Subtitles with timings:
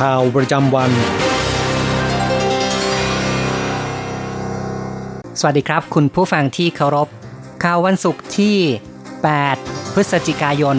[0.00, 0.90] ข่าวประจำวัน
[5.40, 7.08] สวัสดีครับ คุณผู้ฟังที่เคารพ
[7.64, 8.56] ข่าววันศุกร์ที่
[9.24, 10.78] 8 พฤศจิกายน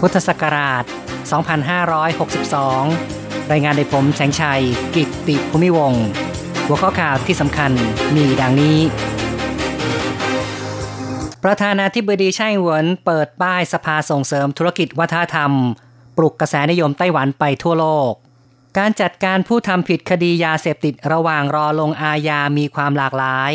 [0.00, 0.84] พุทธศักราช
[2.16, 4.62] 2562 รายงานโดยผมแสงชัย
[4.94, 6.04] กิตติภูมิวงศ์
[6.66, 7.72] หัวข้อข่าวที่สำคัญ
[8.16, 8.78] มีดังนี้
[11.44, 15.52] ประธานาธิบดีไช่หวนเปิดป้ายสภาส่งเสริมธุรกิจวัฒนธรรม
[16.16, 18.14] ปลุกกระแสนิยมไต้หวันไปทั่วโลก
[18.76, 23.52] การจัดการผู้ทำผิดคดียาเสพติดระหว่างรอลงอาญามีความหลากหลาย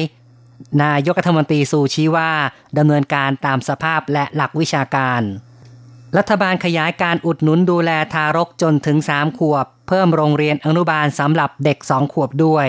[0.83, 2.31] นายกรัฐมนตรีสูชี้ว่า
[2.77, 5.21] ดำเนินการตามสภาพและหลักวิชาการ
[6.17, 12.67] รัฐบาลขยายการอุดหนุนดูแลทารกจนถึง 3 ขวบ เพิ่มโรงเรียนอนุบาลสำหรับเด็ก 2 ขวบด้วย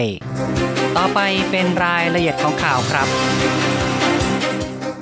[0.96, 3.06] ต่อไปเป็นรายละเอียดของข่าวครับ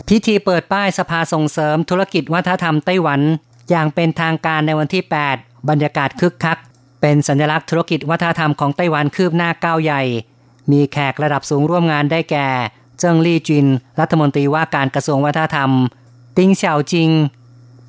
[0.08, 3.20] พิธีเปิดป้ายสภาส่งเสริมธุรกิจวัฒนธรรมไต้หวัน
[3.70, 5.02] อย่างเป็นทางการในวันที่
[5.36, 6.58] 8 บรรยากาศคึกคัก
[7.02, 10.02] เป็นสัญลักษณ์ธุรกิจวัฒนธรรมของไต้หวันคืบหน้าก้าวใหญ่
[10.72, 12.48] มีแขกระดับสูงร่วมงานได้แก่
[12.98, 13.66] เจิ้งลี่จิน
[14.00, 15.70] รัฐมนตรีว่าการกระทรวงวัฒนธรรม
[16.36, 17.10] ติงเสี่ยวจิง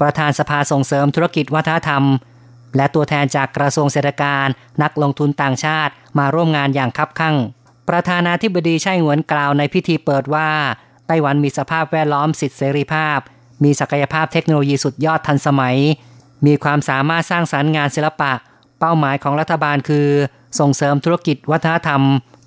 [0.02, 2.04] ประธานสภาส่งเสริมธุรกิจวัฒนธรรม
[2.76, 4.48] และตัวแทนจากกระทรวงเศรษฐการ
[4.84, 7.36] นักลงทุนต่างชาติมาร่วมงานอย่างคับคั่ง
[7.90, 10.50] ประธานาธิบดีไช่หวนกล่าวในพิธีเปิดว่า
[11.08, 13.20] ไต้หวันมีสภาพแวดล้อมสิทธิเสรีภาพ
[13.64, 15.78] มีศักยภาพเทคโนโลยีสุดยอดทันสมัย
[16.46, 18.32] มีความสามารถสร้างสารรค์งานศิลปะ
[18.80, 20.08] เป้าหมายของรัฐบาลคือ
[20.60, 22.02] ส่งเสริมธุรกิจวัฒนธรรม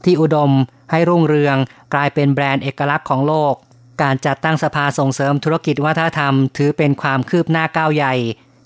[0.05, 0.51] ที่อุดม
[0.91, 1.57] ให้รุ่งเรือง
[1.95, 3.55] กลายเป็นแบรนด์เอกลักษณ์ของโลก
[4.03, 8.15] การจัดตั้งสภาส่งเสริมธุรกิจวัฒนธรรม ถือเป็นความคืบหน้าก้าวใหญ่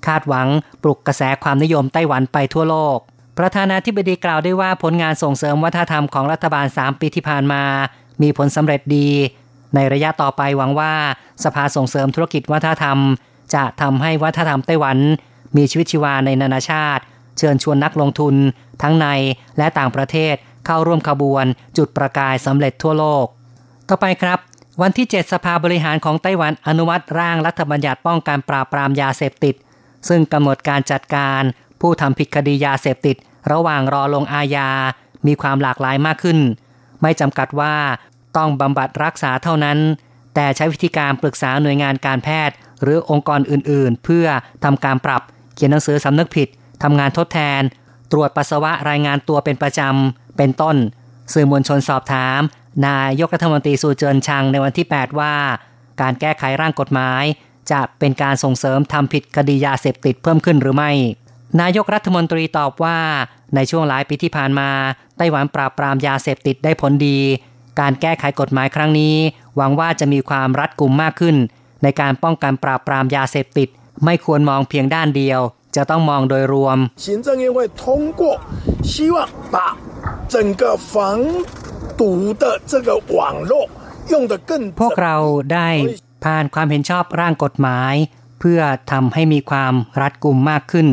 [0.07, 0.49] คาดหวัง
[0.83, 2.99] ปลุกกระแสความนิยมไต้หวันไปทั่วโลก
[3.39, 7.63] ประธานาธิบดีกล่าวได้ว่าผลงานส่งเสริมวัฒนธรรมของรัฐบาล 3 ปีที่ผ่านมา
[8.23, 9.09] มีผลสำเร็จดี
[9.75, 10.93] ในระยะต่อไปหวังว่า
[11.45, 12.99] สภาส่งเสริมธุรกิจวัฒนธรรม
[13.55, 14.99] จะทำให้วัฒนธรรมไต้หวัน
[15.57, 17.03] มีชีวิตชีวาในนานาชาติ
[17.39, 18.35] เชิญชวนนักลงทุน
[18.83, 19.07] ทั้งใน
[19.59, 20.35] และต่างประเทศ
[20.67, 21.45] เข้าร่วมขบวน
[21.77, 23.27] จุดประกายสำเร็จทั่วโลก
[23.89, 24.39] ต่อไปครับ
[24.83, 29.55] วันที่ 7 สภาบริหารของไต้หวันอนุมัติร่างรัฐบัญญัติป้องกันปราบปรามยาเสพติด
[30.09, 31.43] ซึ่งกำหนดการจัดการ
[31.81, 33.17] ผู้ทำผิดคดียาเสพติด
[33.53, 34.71] ระหว่างรอลงอาญา
[35.27, 36.39] มีความหลากหลายมากขึ้น
[37.03, 37.75] ไม่จำกัดว่า
[38.37, 39.79] ต้องบำบัดรักษาเท่านั้น
[40.35, 44.27] แต่ใช้วิธีการปรึกษาหน่วยงานการแพทย์ หรือองค์กรอื่นๆ เพื่อ
[44.65, 45.23] ทำการปรับ
[45.55, 46.49] เขียนหนังสือสำนึกผิด
[46.83, 47.63] ทำงานทดแทน
[48.13, 50.77] ตรวจปัสสาวะรายงานตัวเป็นประจำ เป็นต้น
[51.33, 52.41] สื่อมวลชนสอบถาม
[52.89, 55.35] นายกรัฐมนตรีสูเจินชังในวันที่ 8 ว่า
[56.01, 57.25] การแก้ไขร่างกฎหมาย
[57.73, 60.93] จะเป็นการส่งเสริมทำผิดคดียาเสพติดเพิ่มขึ้นหรือไม่
[61.61, 62.99] นายกรัฐมนตรีตอบว่า
[63.55, 64.71] ในช่วงหลายปีที่ผ่านมา
[65.17, 67.19] ไต้หวันปราบปรามยาเสพติดได้ผลดี
[67.81, 69.17] การแก้ไขกฎหมายครั้งนี้
[69.57, 71.37] หวังว่าจะมีความรัดกุมมากขึ้น
[71.83, 73.69] ในการป้องกันปราบปรามยาเสพติด
[74.05, 75.41] ไม่ควรมองเพียงด้านเดียว
[75.76, 77.84] จะต้องมองโดยรวม行政院会通
[78.20, 78.22] 过，
[78.92, 79.18] 希望
[79.54, 79.58] 把
[80.34, 80.94] 整个防
[82.00, 82.02] 毒
[82.42, 83.20] 的这个网
[83.52, 83.54] 络
[84.12, 84.52] 用得更。
[84.82, 85.16] พวกเรา
[85.54, 85.70] ได้
[86.24, 87.94] ผ่านความเห็นชอบร่างกฎหมาย
[88.40, 88.62] เพื่อ
[88.92, 90.88] ทำให้มีความรัดกุมมากขึ้น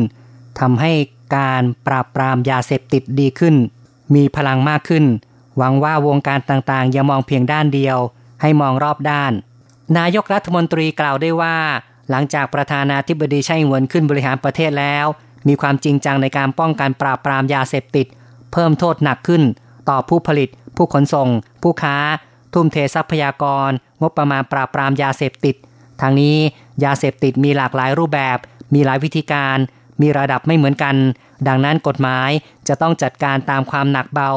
[0.59, 0.91] ทำให้
[1.37, 3.55] การปราบปรามยาเสพติดดีขึ้น
[4.15, 5.05] มีพลังมากขึ้น
[5.57, 7.97] หวังว่าวงการต่างๆ อย่ามองเพียงด้านเดียว
[8.41, 9.31] ให้มองรอบด้าน
[9.97, 11.57] นายกรัฐมนตรีกล่าวได้ว่า
[12.10, 15.06] หลังจากประธานาธิบดีไช่เหวินขึ้นบริหารประเทศแล้ว
[15.48, 18.06] มีความจริงจังในการป้องกันปราบปรามยาเสพติด
[18.52, 19.42] เพิ่มโทษหนักขึ้น
[19.88, 21.28] ต่อผู้ผลิต ผู้ขนส่ง
[21.62, 21.96] ผู้ค้า
[22.54, 23.70] ทุ่มเททรัพยากร
[24.02, 25.56] งบประมาณปราบปรามยาเสพติด
[26.00, 26.36] ทางนี้
[26.84, 28.38] ยาเสพติดมีหลากหลายรูปแบบ
[28.74, 29.56] มีหลายวิธีการ
[30.00, 30.96] มีระดับไม่เหมือนกัน
[31.48, 32.30] ดังนั้นกฎหมาย
[32.68, 34.30] จะต้องจัดการตามความหนักเบา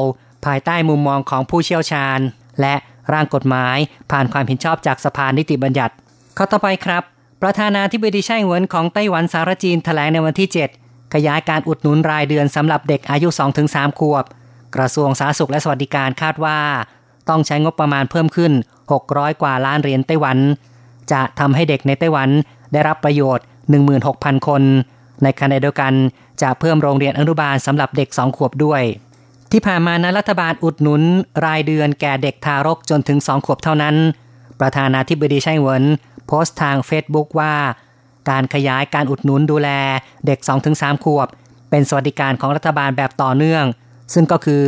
[0.45, 2.19] ภายใต้มุมมองของผู้เชี่ยวชาญ
[2.61, 2.75] และ
[3.13, 3.77] ร่างกฎหมาย
[4.11, 5.93] ผ่านความเห็นชอบจากสภานิติบัญญัติ
[6.37, 7.03] ข้อต่อไปครับ
[7.41, 10.49] ประธานาธิบดีไช่เหวินของไต้หวันสารจีนแถลงในวันที่
[10.79, 13.27] 7 ขยายการอุดหนุนรายเดือนสำหรับเด็กอายุ
[13.63, 14.25] 2-3 ขวบ
[14.75, 16.59] กระทรวงสาธารณสุขและสวัสดิการคาดว่า
[17.29, 18.51] ต้องใช้งบประมาณเพิ่มขึ้น
[18.95, 20.37] 600 กว่าล้านเหรียญไต้หวัน
[21.11, 22.29] จะทำให้เด็กในไต้หวัน
[22.73, 23.45] ได้รับประโยชน์
[23.95, 24.61] 16,000 คน
[25.23, 25.93] ในขณะเดียวกัน
[26.41, 28.81] จะเพิ่มโรงเรียนอนุบาลสำหรับเด็ก 2 ขวบด้วย
[29.51, 31.01] ที่ผ่านมานั้นรัฐบาลอุดหนุน
[31.45, 33.95] รายเดือนแก่เด็กทารกจนถึง 2 ขวบเท่านั้น
[34.59, 35.83] ประธานาธิบดีไช่เหวิน
[36.31, 37.53] พสต์ทางเฟซบุ๊กว่า
[38.29, 39.69] การขยายการอุดหนุนดูแล
[40.25, 40.39] เด็ก
[40.71, 41.27] 2-3 ขวบ
[41.69, 43.65] เป็นสวัสดิการของรัฐบาลแบบต่อเนื่อง
[44.13, 44.63] ซึ่งก็คือ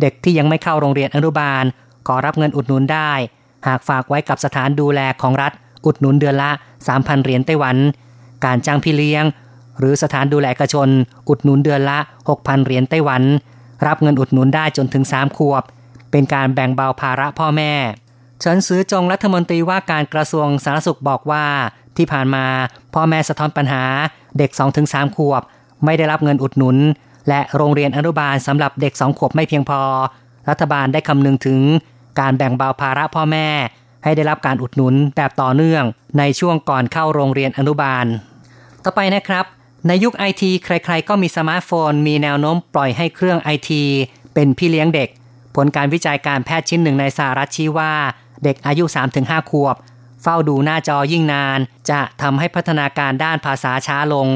[0.00, 1.64] เด็กที่ยังไม่เข้าโรงเรียนอนุบาล
[2.06, 3.12] ขอรับเงินอุดหนุนได้
[3.66, 5.52] หากฝากไว้กับสถานดูแลของรัฐ
[5.86, 6.50] อุดหนุนเดือนละ
[6.86, 7.76] 3,000 เหรียญไต้หวัน
[8.44, 9.24] การจ้างพี่เลี้ยง
[9.78, 10.88] หรือสถานดูแลเอกชน
[11.28, 11.98] อุดหนุนเดือนละ
[12.30, 13.22] 6,000 เหรียญไต้หวัน
[13.86, 15.62] รับเงินอุดหนุนได้จนถึง 3 ขวบ
[16.10, 17.72] เป็นการแบ่งเบาภาระพ่อแม่
[18.40, 21.44] เฉินสือจงรัฐมนตรีว่าการกระทรวงสาธารณสุขบอกว่า
[21.96, 22.46] ที่ผ่านมา
[22.94, 23.84] พ่อแม่สะท้อนปัญหา
[24.38, 24.50] เด็ก
[24.84, 25.42] 2-3 ขวบ
[25.84, 26.76] ไม่ได้รับเงินอุดหนุน
[27.28, 29.82] และโรงเรียนอนุบาลสำหรับเด็ก 2 ขวบไม่เพียงพอ
[30.48, 31.60] รัฐบาลได้คำนึงถึง
[32.20, 33.48] การแบ่งเบาภาระพ่อแม่
[34.04, 35.84] ให้ได้รับการอุดหนุนแบบต่อเนื่อง
[36.18, 38.06] ในช่วงก่อนเข้าโรงเรียนอนุบาล
[38.84, 39.44] ต่อไปนะครับ
[39.86, 43.82] ในยุคไอทีใครๆ ก็มีสมาร์ทโฟน มีแนวโน้มปล่อยให้เครื่องไอที
[44.34, 45.08] เป็นพี่เลี้ยงเด็ก
[45.56, 47.92] ผลการวิจัยการแพทย์ชิ้นหนึ่งในสหรัฐชี้ว่า
[48.44, 48.84] เด็กอายุ
[49.18, 49.76] 3-5 ขวบ
[50.22, 51.58] เฝ้าดูหน้าจอยิ่งนาน
[51.90, 54.28] จะทำให้พัฒนาการด้านภาษาช้าลง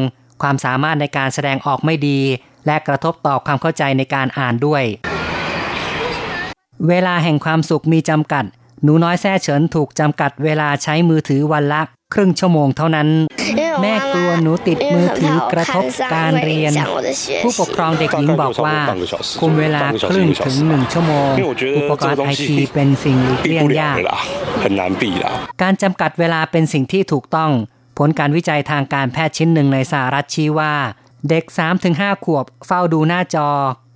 [0.42, 2.18] ความสามารถในการแสดงออกไม่ดี
[2.66, 4.82] และกระทบต่อความเข้าใจในการอ่านด้วย
[6.88, 8.44] เวลาแห่งความสุขมีจำกัด
[8.84, 11.82] หนูน้อยแซ่เฉินถูกจำกัดเวลาใช้มือถือวันละ
[12.14, 13.08] ครึ่งชั่วโมงเท่านั้น
[13.82, 15.84] แม่กลัวหนูติดมือถือกระทบ
[16.14, 16.72] การเรียน
[17.42, 18.78] ผู้ปกครองเด็กหญิงบอกว่า
[19.40, 19.80] คุมเวลา
[20.10, 21.30] ครึ่งถึงหนึ่งชั่วโมง
[21.78, 23.96] อุปกรณ์ไอทีเป็นสิ่งหลีกเลี่ยงยาก
[25.62, 27.50] การจำกัดเวลาเป็นสิ่งที่ถูกต้อง
[27.98, 30.74] ผลการวิจัยทางการแพทย์ชิ้นหนึ่งในสหรัฐชี้ว่า
[31.28, 31.44] เด็ก
[31.84, 33.48] 3-5 ขวบเฝ้าดูหน้าจอ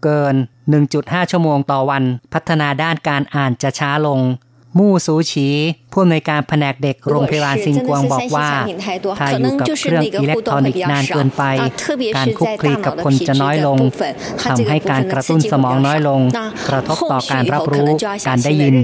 [0.05, 0.35] เกิน
[0.83, 4.21] 1.5 ชั่วโมงต่อวัน พัฒนาด้านการอ่านจะช้าลง
[4.79, 5.49] มู่สูฉี
[5.93, 8.49] ผู้อำนวยการแผนกเด็กโรงพยาบาลซิงกวงบอกว่า
[9.19, 11.43] ถ้าอยู่กับเครื่องอิเล็กทรอนิกส์นานเกินไป
[12.17, 13.79] การคุกคลีกับคนจะน้อยลง
[14.51, 16.21] ทำให้การกระตุ้นสมองน้อยลง
[16.69, 17.89] กระทบต่อการรับรู้
[18.29, 18.75] การได้ยิน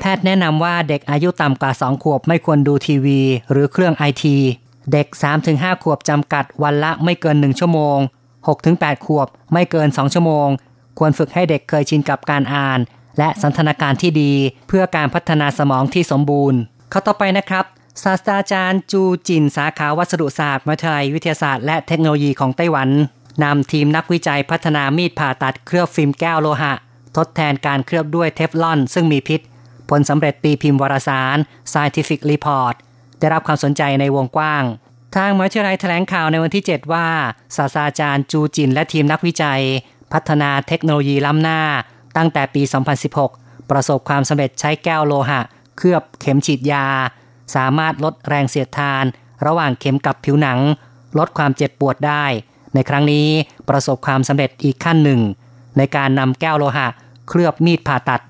[0.00, 3.20] แพทย์แนะนำว่าเด็กอายุต่ำกว่า 2 ขวบไม่ควรดูทีวี
[3.50, 4.36] หรือเครื่องไอที
[4.92, 5.06] เด็ก
[5.46, 7.98] 3-5 ขวบจำกัดวันละไม่เกิน 1 ชั่วโมง
[8.70, 10.48] 6-8 ขวบไม่เกิน 2 ชั่วโมง
[10.98, 12.78] ควรฝึกให้เด็กเคยชินกับการอ่าน
[13.18, 14.32] และสันทนาการที่ดี
[14.68, 16.58] เพื่อการพัฒนาสมองที่สมบูรณ์
[16.90, 17.64] ข่าวต่อไปนะครับ
[18.02, 22.88] ศาสตราจารย์จูจินสาขาวัสดุศาสตร์มหาวิทยาลัยวิทยาศาสตร์และเทคโนโลยีของไต้หวัน
[23.44, 26.72] นำทีมนักวิจัยพัฒนามีดผ่าตัดเคลือบฟิล์มแก้วโลหะ
[27.16, 29.40] ทดแทนการเคลือบด้วยเทฟลอน ซึ่งมีพิษ
[29.88, 31.36] ผลสำเร็จตีพิมพ์วารสาร
[31.72, 32.74] Scientific Report
[33.18, 34.64] ได้รับความสนใจในวงกว้าง
[35.16, 37.08] ทางมหาวิทยาลัยแถลงข่าวในวันที่ 7 ว่า
[37.56, 39.62] ศาสตราจารย์จูจินและทีมนักวิจัย
[40.12, 41.60] พัฒนาเทคโนโลยีล้ำหน้า
[42.16, 42.62] ตั้งแต่ปี
[43.16, 45.40] 2016 ประสบความสำเร็จใช้แก้วโลหะ
[45.76, 46.86] เคลือบเข็มฉีดยา
[47.54, 49.04] สามารถลดแรงเสียดทาน
[49.46, 50.58] ระหว่างเข็มกับผิวหนัง
[51.18, 52.24] ลดความเจ็บปวดได้
[52.74, 53.28] ในครั้งนี้
[53.68, 55.20] ประสบความสำเร็จอีกขั้นหนึ่ง
[55.76, 56.86] ในการนำแก้วโลหะ
[57.28, 58.22] เคลือบมีดผ่าตัด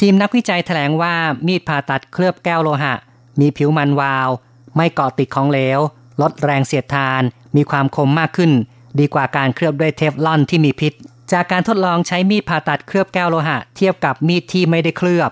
[0.00, 1.14] ทีมนักวิจัยแถลงว่า
[1.46, 2.94] มีดผ่าตัดเคลือบแก้วโลหะ
[3.40, 4.28] มีผิวมันวาว
[4.76, 5.80] ไม่เกาะติดของเหลว
[6.22, 7.22] ลดแรงเสียดทาน
[7.56, 8.52] มีความคมมากขึ้น
[9.00, 10.92] ดีกว่าการเคลือบด้วยเทฟลอนที่มีพิษ
[11.32, 15.30] จากการทดลองใช้มีดผ่าตัดเคลือบแก้วโลหะ เทียบกับมีดที่ไม่ได้เคลือบ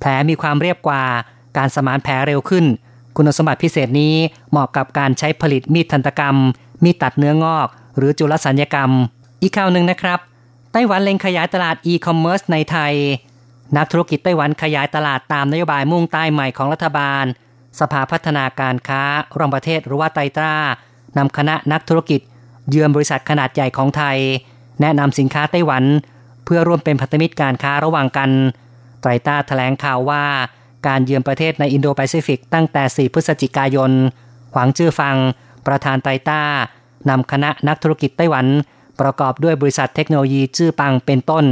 [0.00, 1.02] แผลมีความเรียบกว่า
[1.56, 2.64] การสมานแผลเร็วขึ้น
[3.16, 4.14] คุณสมบัติพิเศษนี้
[4.50, 6.36] เหมาะกับการใช้ผลิตมีดทันตกรรม
[6.84, 8.90] มีดตัดเนื้องอก หรือจุลสัญญกรรม
[9.42, 10.18] อีกข่าวหนึ่งนะครับ
[10.72, 12.94] ไต้หวันเล็งขยายตลาดอีคอมเมิร์ซในไทย
[13.76, 17.24] นักธุรกิจไต้หวันขยายตลาดตามนโยบายมุ่งใต้ใหม่ของรัฐบาล
[17.80, 19.02] สภาพัฒนาการค้า
[19.32, 20.54] ระหว่างประเทศหรือว่า TAITRA
[21.18, 22.20] นำคณะนักธุรกิจ
[22.70, 24.18] เยือนบริษัทขนาดใหญ่ของไทย
[24.80, 25.84] แนะนำสินค้าไต้หวัน
[26.44, 28.30] เพื่อร่วมเป็นพันธมิตรการค้าระหว่างกัน
[29.00, 30.24] TAITRA แถลงข่าวว่า
[30.86, 33.90] การเยือนประเทศในอินโดแปซิฟิกตั้งแต่ 4 พฤศจิกายน
[34.52, 35.16] หวังจื้อฟัง
[35.66, 36.40] ประธาน TAITRA
[37.10, 38.46] นำคณะนักธุรกิจไต้หวัน
[39.00, 41.44] ประกอบด้วยบริษัทเทคโนโลยีจื้อปังเป็นต้น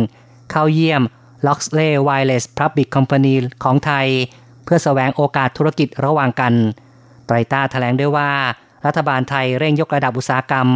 [0.50, 1.02] เข้าเยี่ยม
[1.46, 4.06] Loxley Wireless Public Company ของไทย
[4.64, 6.54] เพื่อแสวงโอกาสธุรกิจระหว่างกัน
[7.26, 8.30] TAITRA แถลงด้วยว่า
[8.86, 10.68] รัฐบาลไทยเร่งยกระดับอุตสาหกรรม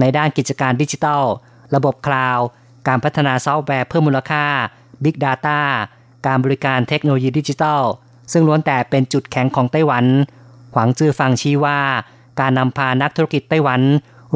[0.00, 1.22] ในด้านกิจการดิจิทัล
[1.74, 2.46] ระบบคลาวด์
[2.88, 4.44] การพัฒนาซอฟต์แวร์เพิ่มมูลค่า
[5.04, 5.60] Big Data
[6.26, 7.82] การบริการเทคโนโลยีดิจิทัล
[8.32, 10.04] ซึ่งล้วนแต่เป็นจุดแข็งของไต้หวัน
[10.72, 11.78] หวังจื้อฟังชี้ว่า
[12.40, 13.80] การนำพานักธุรกิจไต้หวัน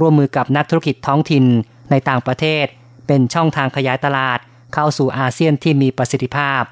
[0.00, 1.44] ร่วมมือกับนักธุรกิจท้องถิ่น
[1.90, 2.66] ในต่างประเทศ
[3.06, 4.38] เป็นช่องทางขยายตลาด
[4.74, 6.62] เข้าสู่อาเซียนที่มีประสิทธิภาพ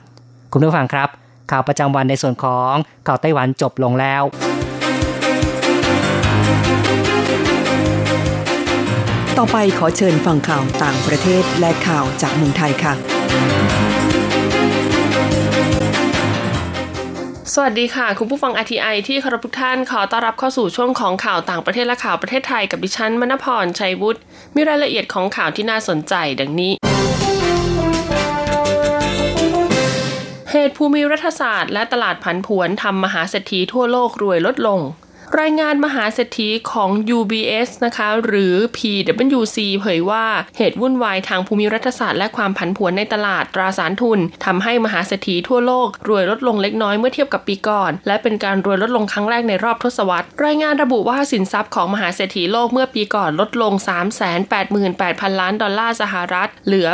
[0.53, 1.09] คุณผู้ฟังครับ
[1.51, 2.75] ข่าวประจำวันในส่วนของ
[3.07, 4.23] ข่าวไต้หวันจบลงแล้ว
[9.39, 12.95] ต่อไปขอเชิญฟังข่าวต่างประเทศและข่าวจากเมืองไทยค่ะ
[17.55, 24.21] สวัสดีค่ะ คุณผู้ฟัง RTI ที่เคารพทุกท่านขอต้อนรับเข้าสู่ช่วงของข่าวต่างประเทศและข่าวประเทศไทยกับดิฉันมณพรชัยวุฒิ
[24.55, 26.90] มีรายละเอียดของข่าวที่น่าสนใจดังนี้
[30.53, 34.81] เหตุภูมิรัฐศาสตร์และตลาดผันผวนทำมหาเศรษฐีทั่วโลกรวยลดลง
[35.39, 53.73] รายงานมหาเศรษฐีของ UBS นะคะหรือ PwC เผยว่าเหตุวุ่นวายทางภูมิรัฐศาสตร์และความผันผวนในตลาดตราสารทุนทำให้มหาเศรษฐีทั่วโลกรวยลดลงเล็กน้อยเมื่อเทียบกับปีก่อน และเป็นการรวยลดลงครั้งแรกในรอบทศวรรษ รายงานระบุว่าสินทรัพย์ของมหาเศรษฐีโลกเมื่อปีก่อนลดลง
[54.57, 56.89] 388,000 ล้านดอลลาร์สหรัฐ เหลือ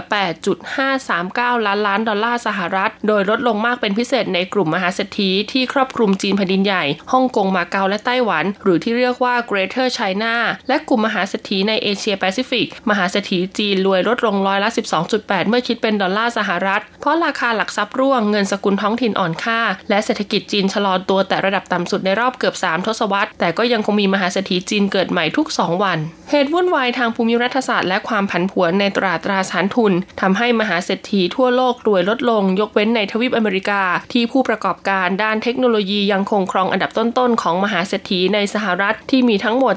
[0.80, 10.34] 8.539 ล้านล้านดอลลาร์สหรัฐ โดยลดลงมากเป็นพิเศษในกลุ่มมหาเศรษฐีที่ครอบคลุมจีนแผ่นดินใหญ่ฮ่องกงมาเก๊าและไต้หวัน หรือที่เรียกว่า Greater China
[10.68, 14.70] และกลุ่มมหาเศรษฐีในเอเชียแปซิฟิก มหาเศรษฐีจีนรวยลดลงร้อยละ
[15.08, 25.98] 12.8 เมื่อคิดเป็นดอลลาร์สหรัฐ เพราะราคาหลักทรัพย์ร่วงเงินสกุลท้องถิ่นอ่อนค่า และเศรษฐกิจจีนชะลอตัวแตะระดับต่ำสุดในรอบเกือบ 3 ทศวรรษ แต่ก็ยังคงมีมหาเศรษฐีจีนเกิดใหม่ทุก 2 วัน
[26.30, 39.74] เหตุวุ่นวายทางภูมิรัฐศาสตร์และความผันผวนในตลาตราสารทุนทำให้มหาเศรษฐีทั่วโลกรวยลดลง ยกเว้นในทวีปอเมริกา ที่ผู้ประกอบการด้านเทคโนโลยียังคงครองอันดับต้นๆของมหาเศรษฐีในสหรัฐที่มีทั้งหมด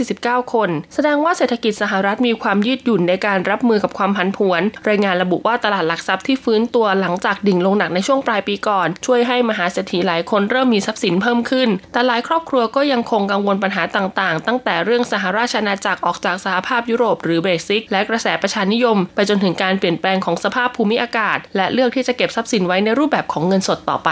[0.00, 24.10] 749 คน แสดงว่าเศรษฐกิจสหรัฐมีความยืดหยุ่นในการรับมือกับความผันผวน รายงานระบุว่าตลาดหลักทรัพย์ที่ฟื้นตัวหลังจากดิ่งลงหนักในช่วงปลายปีก่อน ช่วยให้มหาเศรษฐีหลายคนเริ่มมีทรัพย์สินเพิ่มขึ้น แต่หลายครอบครัวก็ยังคงกังวลปัญหาต่างๆ ตั้งแต่เรื่องสหราชอาณาจักรออกจากสหภาพยุโรปหรือเบรซิกและกระแสประชานิยม ไปจนถึงการเปลี่ยนแปลงของสภาพภูมิอากาศ และเลือกที่จะเก็บทรัพย์สินไว้ในรูปแบบของเงินสดต่อไป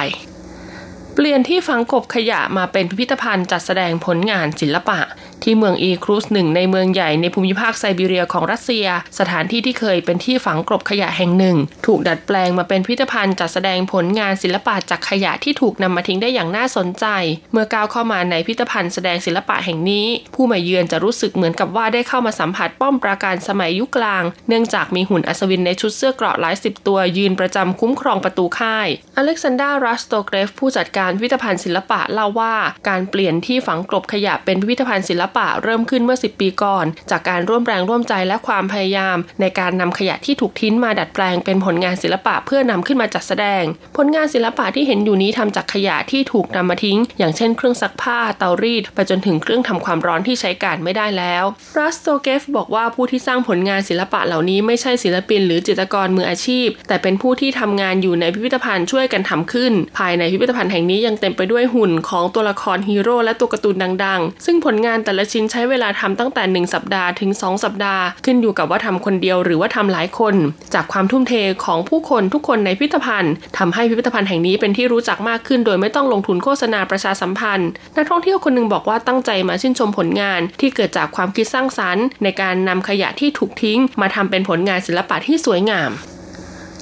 [1.14, 4.98] เปลี่ยนที่ฝังกบขยะมาเป็นพิพิธภัณฑ์จัดแสดงผลงานศิลปะ
[5.42, 8.86] ที่เมืองอีครูสหนึ่งในเมืองใหญ่ในภูมิภาคไซบีเรียของรัสเซีย
[9.18, 17.06] สถานที่ที่เคยเป็นที่ฝังกลบขยะแห่งหนึ่ง ถูกดัดแปลงมาเป็นพิพิธภัณฑ์จัดแสดงผลงานศิลปะจากขยะที่ถูกนำมาทิ้งได้อย่างน่าสนใจ
[17.52, 32.54] เมื่อก้าวเข้ามาในพิพิธภัณฑ์แสดงศิลปะแห่งนี้ ผู้มาเยือนจะรู้สึกเหมือนกับว่าได้เข้ามาสัมผัสป้อมปราการสมัยยุคกลาง เนื่องจากมีหุ่นอัศวินในชุดเสื้อเกราะหลายสิบตัวยืนประจำคุ้มครองประตูค่าย อเล็กซานดรารัสโตเกรฟผู้จัดการพิพิธภัณฑ์ศิลปะเล่าว่า
[32.88, 43.62] การเปลี่ยนที่ฝังกลบขยะเป็นพิพิธภัณฑ์ศิลปะเริ่มขึ้นเมื่อ 10 ปีก่อน จากการร่วมแรงร่วมใจและความพยายาม ในการนำขยะที่ถูกทิ้งมาดัดแปลงเป็นผลงานศิลปะเพื่อนำขึ้นมาจัดแสดง
[43.96, 51.44] ผลงานศิลปะที่เห็นอยู่นี้ทำจากขยะที่ถูกนำมาทิ้ง อย่างเช่นเครื่องซักผ้าเตารีด ไปจนถึงเครื่องทำความร้อนที่ใช้การไม่ได้แล้ว
[51.78, 70.34] รัสโตเกฟบอกว่าผู้ที่สร้างผลงานศิลปะเหล่านี้ไม่ใช่ศิลปิน หรือจิตรกรมืออาชีพ แต่เป็นผู้ที่ทำงานอยู่ในพิพิธภัณฑ์ช่วยกันทำขึ้น ภายในพิพิธภัณฑ์แห่งนี้ยังเต็มไปด้วยหุ่นของตัวละครฮีโร่และตัวการ์ตูนดัง ๆ ซึ่งผลงานแต่ละชิ้นใช้เวลาทำตั้งแต่ 1 สัปดาห์ถึง 2 สัปดาห์ ขึ้นอยู่กับว่าทำคนเดียวหรือว่าทำหลายคน
[70.74, 85.92] จากความทุ่มเทของผู้คนทุกคนในพิพิธภัณฑ์ทำให้พิพิธภัณฑ์แห่งนี้เป็นที่รู้จักมากขึ้น โดยไม่ต้องลงทุนโฆษณาประชาสัมพันธ์ นักท่องเที่ยวคนหนึ่งบอกว่าตั้งใจมาชื่นชมผลงาน ที่เกิดจากความคิดสร้างสรรค์ ในการนำขยะที่ถูกทิ้ง มาทำเป็นผลงานศิลปะที่สวยงาม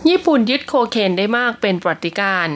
[0.08, 2.48] ญี่ปุ่นยึดโคเคนได้มากเป็นปฏิการ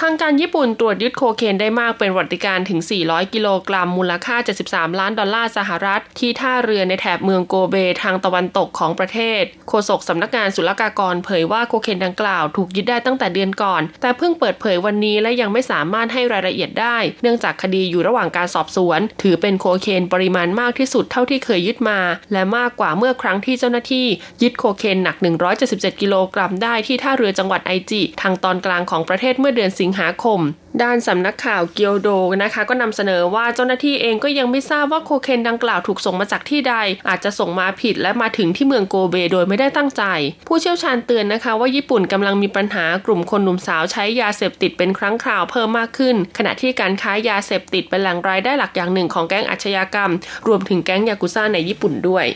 [0.00, 4.36] ทางการญี่ปุ่นตรวจยึดโคเคนได้มากเป็นวัติการถึง 400 กิโลกรัม มูลค่า
[4.68, 21.98] 73 ล้านดอลลาร์สหรัฐ ที่ท่าเรือในแถบเมืองโกเบทางตะวันตกของประเทศ โฆษกสำนักงานศุลกากรเผยว่าโคเคนดังกล่าวถูกยึดได้ตั้งแต่เดือนก่อน แต่เพิ่งเปิดเผยวันนี้และยังไม่สามารถให้รายละเอียดได้ เนื่องจากคดีอยู่ระหว่างการสอบสวน ถือเป็นโคเคนปริมาณมากที่สุดเท่าที่เคยยึดมา
[22.32, 24.06] และมากกว่าเมื่อครั้งที่เจ้าหน้าที่
[24.42, 25.16] ยึดโคเคนหนัก
[25.58, 30.40] 177 กิโลกรัมได้ที่ท่าเรือจังหวัดไอจิทางตอนกลางของประเทศเมื่อเดือนสิงหาคม
[30.82, 32.08] ด้านสำนักข่าวเกียวโด
[32.42, 36.74] นะคะ ก็นำเสนอว่าเจ้าหน้าที่เองก็ยังไม่ทราบว่าโคเคนดังกล่าวถูกส่งมาจากที่ใด
[37.08, 40.02] อาจจะส่งมาผิดและมาถึงที่เมืองโกเบโดยไม่ได้ตั้งใจ
[40.48, 50.12] ผู้เชี่ยวชาญเตือนนะคะ ว่าญี่ปุ่นกำลังมีปัญหากลุ่มคนหนุ่มสาวใช้ยาเสพติดเป็นครั้งคราวเพิ่มมากขึ้น ขณะที่การค้ายาเสพติดเป็นแหล่งรายได้หลักอย่างหนึ่งของแก๊งอาชญากรรม
[50.46, 52.26] รวมถึงแก๊งยากุซ่าในญี่ปุ่นด้วย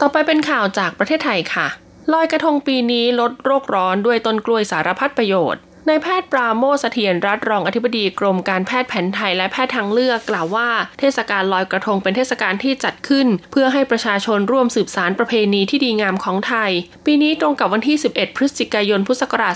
[0.00, 1.68] ต่อไปเป็นข่าวจากประเทศไทยค่ะ
[2.12, 16.70] ลอยกระทงปีนี้ลดโรคร้อนด้วยต้นกล้วยสารพัดประโยชน์ นายแพทย์ปราโมเสถียรรัฐรองอธิบดีกรมการแพทย์แผนไทยและแพทย์ทางเลือกกล่าวว่า เทศกาลลอยกระทงเป็นเทศกาลที่จัดขึ้น เพื่อให้ประชาชนร่วมสืบสารประเพณีที่ดีงามของไทย
[17.06, 19.54] ปีนี้ตรงกับวันที่ 11 พฤศจิกายนพุทธศักราช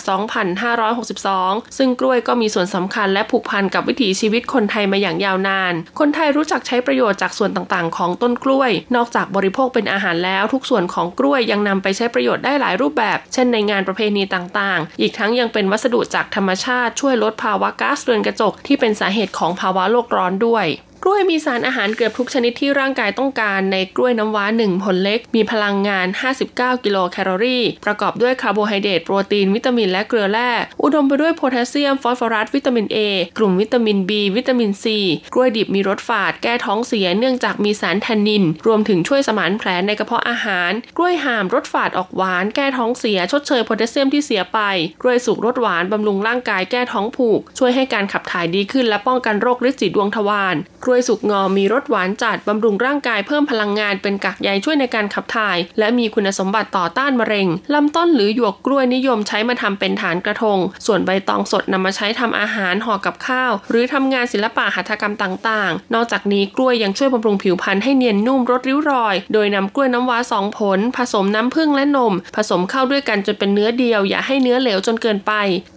[0.89, 20.67] 2562 ซึ่งกล้วยก็มีส่วนสำคัญและผูกพันกับวิถีชีวิตคนไทยมาอย่างยาวนาน คนไทยรู้จักใช้ประโยชน์จากส่วนต่างๆ ของต้นกล้วย นอกจากบริโภคเป็นอาหารแล้วทุกส่วนของกล้วยยังนำไปใช้ประโยชน์ได้หลายรูปแบบ เช่นในงานประเพณีต่างๆ อีกทั้งยังเป็นวัสดุจากธรรมชาติช่วยลดภาวะก๊าซเรือนกระจกที่เป็นสาเหตุของภาวะโลกร้อนด้วย
[21.07, 26.07] ล้วยมีสารอาหารเกือบทุกชนิดที่ร่างกายต้องการในกล้วยน้ำว้า 1 ผลเล็ก มีพลังงาน
[26.47, 30.51] 59 กิโลแคลอรี่ ประกอบด้วยคาร์โบไฮเดรตโปรตีน วิตามินและเกลือแร่
[30.83, 32.99] อุดมไปด้วยโพแทสเซียม ฟอสฟอรัส วิตามิน A
[33.39, 34.85] กลุ่มวิตามิน B วิตามิน C
[35.35, 44.59] กล้วยดิบมีรสฝาด แก้ท้องเสียเนื่องจากมีสารแทนนิน รวมถึงช่วยสมานแผลในกระเพาะอาหาร กล้วยหามรสฝาดออกหวาน แก้ท้องเสีย ชดเชยโพแทสเซียมที่เสียไป
[45.03, 75.33] กล้วยสุกรสหวานบำรุงร่างกายแก้ท้องผูก ช่วยให้การขับถ่ายดีขึ้นและป้องกันโรคฤทธิ์สีดวงทวารกล้วยสุกงอมีรสหวานจัดบำรุงร่างกายเพิ่มพลังงานเป็นกากใยช่วยในการขับถ่าย และมีคุณสมบัติต่อต้านมะเร็งลำต้นหรือหยวกกล้วยนิยมใช้มาทำเป็นฐานกระทง ส่วนใบตองสดนำมาใช้ทำอาหารห่อกับข้าว หรือทำงานศิลปะหัตถกรรมต่างๆ นอกจากนี้กล้วยยังช่วยบำรุงผิวพรรณให้เนียนนุ่มลดริ้วรอย โดยนำกล้วยน้ำว้าสองผล ผสมน้ำผึ้งและนม ผสมเข้าด้วยกันจนเป็นเนื้อเดียว อย่าให้เนื้อเหลวจนเกินไป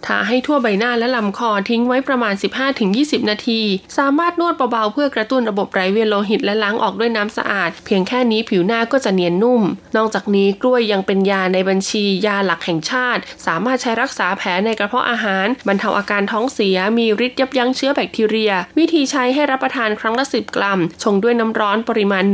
[0.06, 2.34] ทาให้ทั่วใบหน้าและลำคอทิ้งไว้ประมาณ
[2.82, 3.60] 15-20 นาที
[3.98, 9.62] สามารถนวดเบาๆเพื่อกระตุ้นระบบไหลเวียนโลหิตและล้างออกด้วยน้ำสะอาด เพียงแค่นี้ผิวหน้าก็จะเนียนนุ่ม
[9.96, 22.24] นอกจากนี้กล้วยยังเป็นยาในบัญชียาหลักแห่งชาติ สามารถใช้รักษาแผลในกระเพาะอาหาร บรรเทาอาการท้องเสียมีฤทธิ์ยับยั้งเชื้อแบคทีเรีย วิธีใช้ให้รับประทานครั้งละ 10 กรัม ชงด้วยน้ำร้อนปริมาณ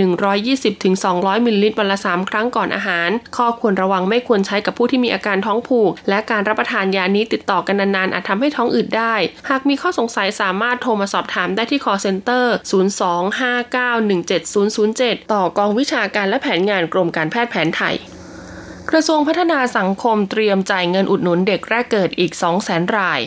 [0.69, 9.15] 120-200มิลลิลิตรวันละ 3 ครั้งก่อนอาหาร ข้อควรระวังไม่ควรใช้กับผู้ที่มีอาการท้องผูก และการรับประทานยานี้ติดต่อกันนานๆอาจทำให้ท้องอืดได้
[9.49, 17.97] หากมีข้อสงสัยสามารถโทรมาสอบถามได้ที่ call center 025917007 ต่อกองวิชาการและแผนงานกรมการแพทย์แผนไทย
[18.91, 22.33] กระทรวงพัฒนาสังคมเตรียมจ่ายเงินอุดหนุนเด็กแรกเกิดอีก
[22.65, 23.21] 200,000 ราย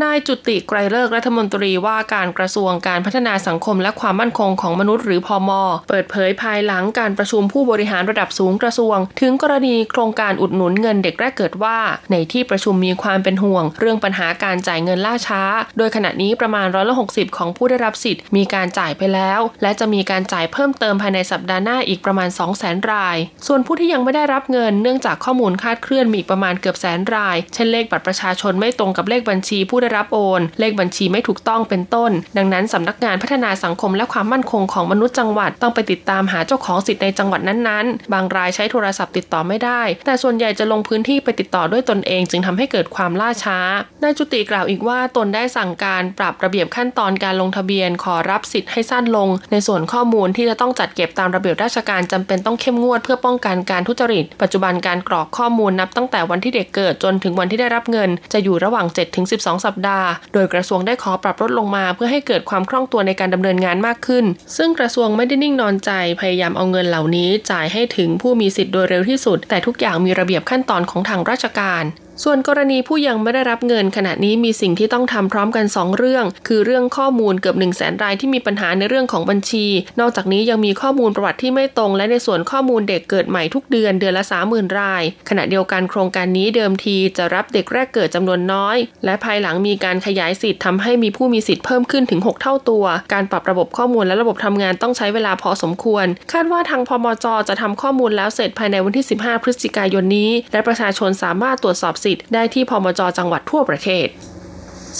[0.00, 11.78] นายจุติไกรเลิกรัฐมนตรีว่าการกระทรวงการพัฒนาสังคมและความมั่นคงของมนุษย์หรือพอมอเปิดเผยภายหลังการประชุมผู้บริหารระดับสูงกระทรวง ถึงกรณีโครงการอุดหนุนเงินเด็กแรกเกิดว่า
[12.10, 15.42] ในที่ประชุมมีความเป็นห่วง เรื่องปัญหาการจ่ายเงินล่าช้า
[15.78, 23.16] โดยขณะนี้ประมาณร้อยละหกสิบของผู้ได้รับสิทธิ์ มีการจ่ายไปแล้ว และจะมีการจ่ายเพิ่มเติมภายในสัปดาห์หน้าอีกประมาณ2 0 0 0 0 0ราย
[23.46, 43.58] ส่วนผู้ที่ยังไม่ได้รับเงินเนื่องจากข้อมูลคาดเคลื่อนมีประมาณเกือบแสนราย เช่นเลขบัตรประชาชนไม่ตรงกับเลขบัญชีผู้ได้รับโอน เลขบัญชีไม่ถูกต้องเป็นต้น ดังนั้นสำนักงานพัฒนาสังคมและความมั่นคงของมนุษย์จังหวัดต้องไปติดตามหาเจ้าของสิทธิ์ในจังหวัดนั้นๆ บางรายใช้โทรศัพท์ติดต่อไม่ได้ แต่ส่วนใหญ่จะลงพื้นที่ไปติดต่อด้วยตนเอง จึงทำให้เกิดความล่าช้า
[44.02, 58.86] นายจุติกล่าวอีกว่าตนได้สั่งการปรับระเบียบขั้นตอนการลงทะเบียนขอรับสิทธิ์ให้สั้นลง ในส่วนข้อมูลที่จะต้องจัดเก็บตามระเบียบราชการจำเป็นต้องเข้มงวดเพื่อป้องกันการทุจริต ปัจจุบันการกรอกข้อมูลนับตั้งแต่วันที่เด็กเกิดจนถึงวันที่ได้รับเงิน จะอยู่ระหว่าง
[59.24, 64.24] 7-12 สัปดาห์ โดยกระทรวงได้ขอปรับลดลงมาเพื่อให้เกิดความคล่องตัวในการดำเนินงานมากขึ้น
[64.56, 71.84] ซึ่งกระทรวงไม่ได้นิ่งนอนใจ พยายามเอาเงินเหล่านี้จ่ายให้ถึงผู้มีสิทธิ์โดยเร็วที่สุด แต่ทุกอย่างมีระเบียบขั้นตอนของทางราชการ
[72.24, 79.66] ส่วนกรณีผู้ยังไม่ได้รับเงินขณะนี้มีสิ่งที่ต้องทำพร้อมกัน 2 เรื่อง คือเรื่องข้อมูลเกือบ1 0 0 0 0แสนรายที่มีปัญหาในเรื่องของบัญชี
[80.00, 104.08] นอกจากนี้ยังมีข้อมูลประวัติที่ไม่ตรง และในส่วนข้อมูลเด็กเกิดใหม่ทุกเดือนเดือนละ 30,000 ราย ขณะเดียวกันโครงการนี้เดิมทีจะรับเด็กแรกเกิดจำนวนน้อย และภายหลังมีการขยายสิทธิ์ทำให้มีผู้มีสิทธิ์เพิ่มขึ้นถึง 6 เท่าตัว การปรับระบบข้อมูลและระบบทำงานต้องใช้เวลาพอสมควร คาดว่าทางพมจจะทำข้อมูลแล้วเสร็จภายในวันที่ 15 พฤศจิกายนนี้ และประชาชนสามารถตรวจสอบสิิตได้ที่พมจจังหวัดทั่วประเทศ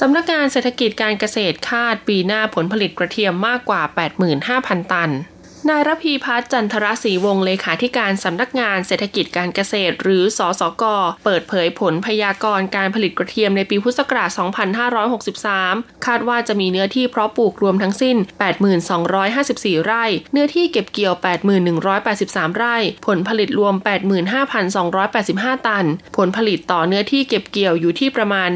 [0.00, 3.82] สำนักงานเศรษฐกิจการเกษตรคาดปีหน้าผลผลิตกระเทียมมากกว่า
[4.36, 5.10] 85,000 ตัน
[5.70, 10.84] นายรพีพัฒน์จันทรศรีวงเลขาธิการสำนักงานเศรษฐกิจการเกษตร หรือสอสก
[11.24, 14.30] เปิดเผยผลพยากรณ์การผลิตกระเทียมในปีพุทธศักราช
[15.18, 18.16] 2563 คาดว่าจะมีเนื้อที่เพาะปลูกรวมทั้งสิ้น
[19.00, 21.14] 82,54 ไร่ เนื้อที่เก็บเกี่ยว
[21.86, 23.74] 81,183 ไร่ ผลผลิตรวม
[24.90, 28.48] 85,285 ตัน ผลผลิตต่อเนื้อที่เก็บเกี่ยวอยู่ที่ประมาณ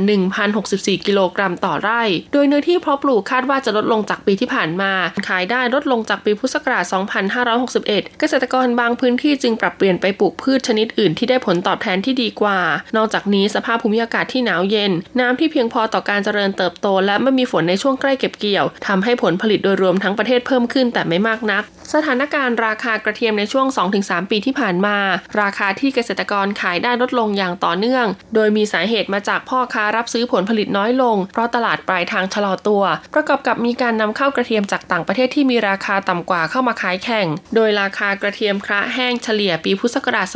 [0.51, 4.93] 1,064 กิโลกรัมต่อไร่ โดยเนื้อที่เพาะปลูกคาดว่าจะลดลงจากปีที่ผ่านมา
[5.29, 7.87] ขายได้ลดลงจากปีพุทธศักราช2561
[8.19, 12.59] เกษตรกรบางพื้นที่จึงปรับเปลี่ยนไปปลูกพืชชนิดอื่นที่ได้ผลตอบแทนที่ดีกว่า
[12.97, 21.63] นอกจากนี้สภาพภูมิอากาศที่หนาวเย็น น้ำที่เพียงพอต่อการเจริญเติบโต และไม่มีฝนในช่วงใกล้เก็บเกี่ยวทำให้ผลผลิตโดยรวมทั้งประเทศเพิ่มขึ้นแต่ไม่มากนัก
[21.95, 23.67] สถานการณ์ราคากระเทียมในช่วง
[23.99, 24.97] 2-3 ปีที่ผ่านมา
[25.41, 32.83] ราคาที่เกษตรกรขายได้ลดลงอย่างต่อเนื่อง โดยมีสาเหตุมาจากพ่อค้ารับซื้อผลผลิตน้อยลง เพราะตลาดปลายทางชะลอตัว
[33.15, 40.27] ประกอบกับมีการนำเข้ากระเทียมจากต่างประเทศที่มีราคาต่ำกว่าเข้ามาขายแข่ง โดยราคากระเทียมคระแห้งเฉลี่ยปีพุทธศักราช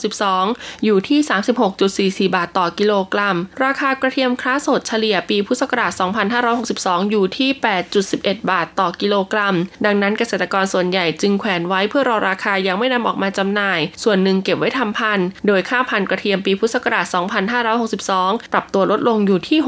[0.00, 1.18] 2562 อยู่ที่
[2.28, 5.92] 36.44 บาทต่อกิโลกรัม ราคากระเทียมคระสดเฉลี่ยปีพุทธศักราช
[6.52, 7.50] 2562 อยู่ที่
[8.00, 17.06] 8.11 บาทต่อกิโลกรัม ดังนั้นเกษตรกรส่วนใหญ่จึงแขวนไว้เพื่อรอราคายังไม่นำออกมาจำหน่าย ส่วนหนึ่งเก็บไว้ทำพันธุ์ โดยค่าพันธุ์กระเทียมปีพุทธศักราช
[17.84, 19.58] 2562 ปรับตัวลดลงอยู่ที่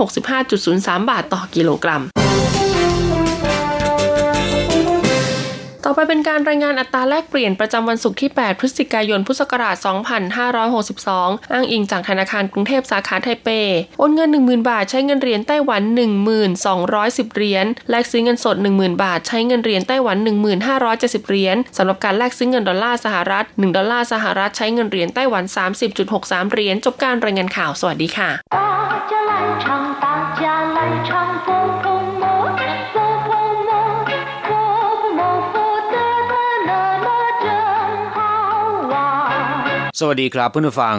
[0.51, 2.26] 65.03 บาทต่อกิโลกรัม
[5.89, 9.77] ต่อไปเป็นการรายงานอัตราแลกเปลี่ยนประจำวันศุกร์ที่ 8 พฤศจิกายน พุทธศักราช
[10.65, 13.49] 2562 อ้างอิงจากธนาคารกรุงเทพสาขาไทเป
[13.99, 15.83] โอนเงิน 10,000 บาท ใช้เงินเหรียญไต้หวัน
[16.59, 20.17] 1210 เหรียญ แลกซื้อเงินสด 10,000 บาท ใช้เงินเหรียญไต้หวัน
[20.73, 25.45] 1570 เหรียญสำหรับการแลกซื้อเงินดอลลาร์สหรัฐ 1 ดอลลาร์สหรัฐ ใช้เงินเหรียญไต้หวัน
[25.99, 28.31] 30.63 เหรียญ จบการรายงานข่าว สวัสดีค่ะ
[40.01, 40.99] สวัสดีครับเพื่อนผู้ฟัง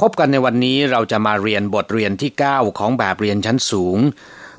[0.00, 3.98] พบกันในวันนี้เราจะมาเรียนบทเรียนที่ 9 ของแบบเรียนชั้นสูง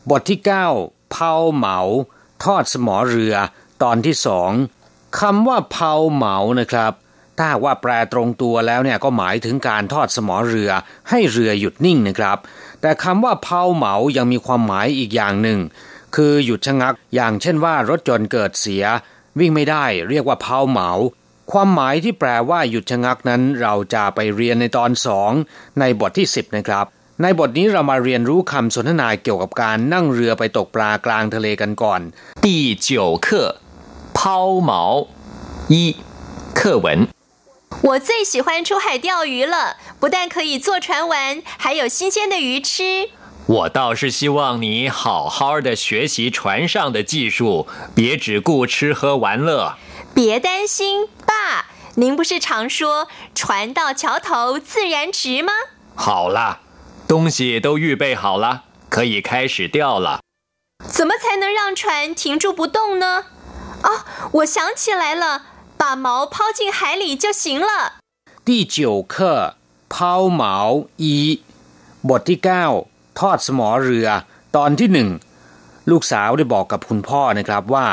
[0.10, 0.40] บทที่
[0.76, 1.80] 9 เผาเหมา
[2.44, 3.36] ทอดสมอเรือ
[3.84, 4.52] ตอนที่สอง
[5.20, 6.94] คำว่าเผาเหมานะครับ
[7.38, 10.72] ถ้าว่าแปลตรงตัวแล้วเนี่ยก็หมายถึงการทอดสมอเรือ
[11.10, 12.38] ให้เรือหยุดนิ่งนะครับ
[12.82, 15.60] แต่คำว่าเผาเหมายังมีความหมายอีกอย่างหนึ่ง
[16.16, 18.84] คือหยุดชะงัก อย่างเช่นว่ารถจนเกิดเสีย
[19.40, 20.92] วิ่งไม่ได้เรียกว่าเผาเหมา
[21.53, 25.33] ความหมายที่แปลว่าหยุดชะงักนั้นเราจะไปเรียนในตอนสอง
[25.81, 26.87] ในบทที่ 10 นะครับ
[27.23, 32.01] ในบทนี้เรามาเรียนรู้คำสนทนาเกี่ยวกับการนั่งเรือไปตกปลากลางทะเลกันก่อน
[32.45, 32.47] 第
[32.87, 32.89] 九
[33.25, 33.27] 课
[34.17, 34.19] 抛
[34.71, 34.73] 锚
[35.73, 35.75] 一
[36.59, 36.87] 课文
[37.87, 43.11] 我最喜欢出海钓鱼了，不但可以坐船玩，还有新鲜的鱼吃。
[43.47, 49.75] 我倒是希望你好好的学习船上的技术，别只顾吃喝玩乐。
[50.15, 51.67] 别担心，爸，
[51.97, 55.53] 您不是常说“船到桥头自然直”吗？
[55.95, 56.61] 好了，
[57.07, 60.21] 东西都预备好了，可以开始钓了。
[60.89, 63.25] 怎么才能让船停住不动呢？
[63.83, 65.43] 哦，我想起来了，
[65.77, 67.95] 把锚抛进海里就行了。
[68.45, 69.57] 第九课
[69.89, 71.41] 抛锚一
[72.09, 72.65] บทที่เก้า
[73.19, 74.09] ทอดสมอเรือ
[74.57, 75.09] ตอนที่หนึ่ง
[75.91, 77.87] ลูกสาวได้บอกกับคุณพ่อนะครับว่า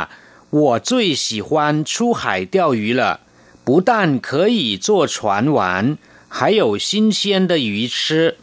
[0.49, 3.21] 我最喜欢出海钓鱼了，
[3.65, 5.97] 不但可以坐船玩，
[6.29, 8.37] 还有新鲜的鱼吃。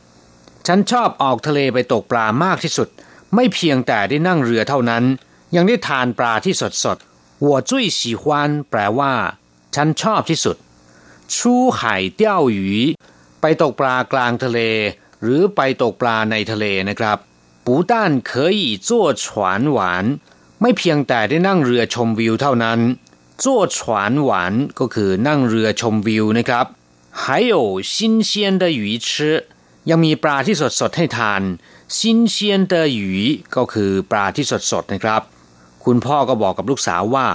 [0.67, 2.89] ฉันชอบออกทะเลไปตกปลามากที่สุด
[3.35, 5.05] ไม่เพียงแต่ได้นั่งเรือเท่านั้น
[5.57, 6.99] ยังได้ทานปลาที่สดสด
[7.47, 8.25] 我最喜欢
[8.71, 9.15] แปลว่า
[9.75, 10.57] ฉันชอบที่สุด
[11.35, 11.37] 出
[11.79, 11.81] 海
[12.21, 12.23] 钓
[12.57, 12.59] 鱼
[13.41, 14.59] ไปตกปลากลางทะเล
[15.23, 17.19] หรือไปตกปลาในทะเลนะครับ
[17.67, 17.93] 不但
[18.31, 18.89] 可以坐
[19.23, 19.25] 船
[19.77, 19.79] 玩
[20.65, 22.81] ไม่เพียงแต่ได้นั่งเรือชมวิวเท่านั้น
[23.43, 23.45] 坐
[23.77, 23.79] 船
[24.29, 24.31] 玩
[24.79, 26.67] ก็คือนั่งเรือชมวิวนะครับ
[27.21, 27.55] 还有
[27.93, 28.31] 新鲜
[28.61, 29.09] 的鱼吃
[29.91, 31.43] ยังมีปลาที่สดสดให้ทาน
[31.97, 31.99] 新
[32.35, 32.37] 鲜
[32.73, 33.01] 的鱼
[33.57, 35.23] ก็คือปลาที่สดสดนะครับ
[35.85, 37.29] คุณพ่อก็บอกกับลูกสาวว่า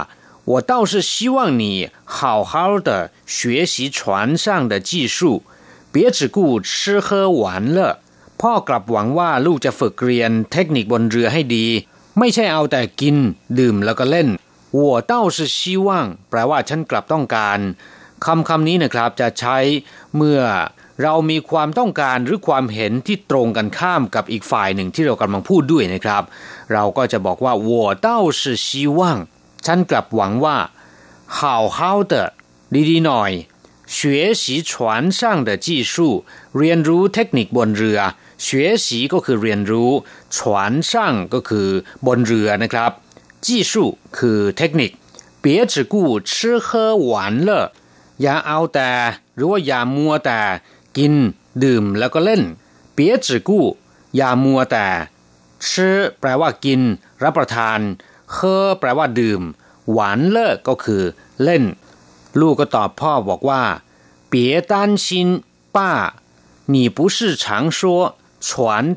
[0.50, 1.64] 我倒是希望你
[2.04, 2.16] 好
[2.50, 2.52] 好
[2.88, 2.90] 的
[3.26, 5.18] 学习船上的技术
[5.92, 7.42] 别只顾吃喝玩
[7.76, 7.78] 乐
[8.40, 11.66] พ่อกลับหวังว่าลูกจะฝึกเรียนเทคนิคบนเรือให้ดี
[12.18, 13.16] ไม่ใช่เอาแต่กิน
[13.58, 14.28] ดื่มแล้วก็เล่น
[14.78, 15.88] 我倒是希望
[16.30, 17.58] แปลว่าฉันกลับต้องการ
[18.24, 19.56] คำคำนี้นะครับจะใช้
[20.16, 20.40] เมื่อ
[21.02, 26.22] เรามีความต้องการหรือความเห็นที่ตรงกันข้ามกับอีกฝ่ายหนึ่งที่เรากำลังพูดด้วยนะครับ
[26.72, 27.70] เราก็จะบอกว่า我
[28.06, 28.08] 倒
[28.40, 28.68] 是希
[28.98, 29.00] 望
[29.66, 30.56] ฉันกลับหวังว่า
[31.36, 31.38] 好
[31.76, 31.78] 好
[32.12, 32.14] 的
[32.90, 33.32] ดีๆหน่อย
[33.96, 33.98] 学
[34.40, 34.72] 习船
[35.18, 35.94] 上的技术
[36.58, 38.00] เรียนรู้เทคนิคบนเรือ
[38.44, 38.48] 学
[38.84, 39.90] 习ก็คือเรียนรู้
[40.36, 41.68] ฉวนช่างก็คือ
[42.06, 42.90] บนเรือนะครับ
[43.44, 43.72] 技术
[44.18, 44.90] คือเทคนิค
[45.42, 45.94] 别只顾
[46.30, 46.30] 吃
[46.66, 47.10] 喝玩
[47.48, 47.50] 乐
[48.22, 48.90] อย่าเอาแต่
[49.36, 50.40] หรือว่าอย่ามัวแต่
[50.96, 51.14] กิน
[51.64, 52.42] ดื่มแล้วก็เล่น
[52.96, 53.50] 别只顾
[54.16, 54.86] อย่ามัวแต่
[55.66, 55.68] 吃
[56.20, 56.80] แปลว่ากิน
[57.22, 57.78] รับประทาน
[58.32, 59.42] เคอแปลว่าดื่ม
[59.92, 61.02] หวานเลิกก็คือ
[61.42, 61.64] เล่น
[62.40, 63.62] ลูกก็ตอบพ่อบอกว่า
[64.32, 64.34] 别
[64.70, 64.72] 担
[65.04, 65.06] 心
[65.76, 65.78] 爸
[66.72, 67.80] 你不是常说
[68.46, 68.48] 船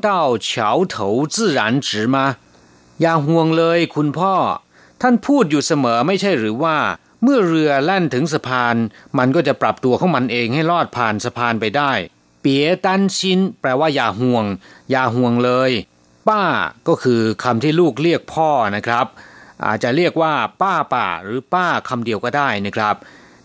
[0.06, 0.08] 到
[0.48, 0.48] 桥
[0.92, 0.94] 头
[1.34, 2.16] 自然直吗
[3.00, 4.34] อย่าห่วงเลยคุณพ่อ
[5.02, 6.76] ท่านพูดอยู่เสมอไม่ใช่หรือว่า
[7.22, 8.76] เมื่อเรือแล่นถึงสะพาน
[9.18, 11.92] มันก็จะปรับตัวของมันเองให้ลอดผ่านสะพานไปได้
[12.40, 14.44] เปียตันชินแปลว่าอย่าห่วง
[14.90, 15.70] อย่าห่วงเลย
[16.28, 16.42] ป้า
[16.88, 19.06] ก็คือคำที่ลูกเรียกพ่อนะครับ
[19.64, 22.94] อาจจะเรียกว่า ป้าป่าหรือป้าคำเดียวก็ได้นะครับ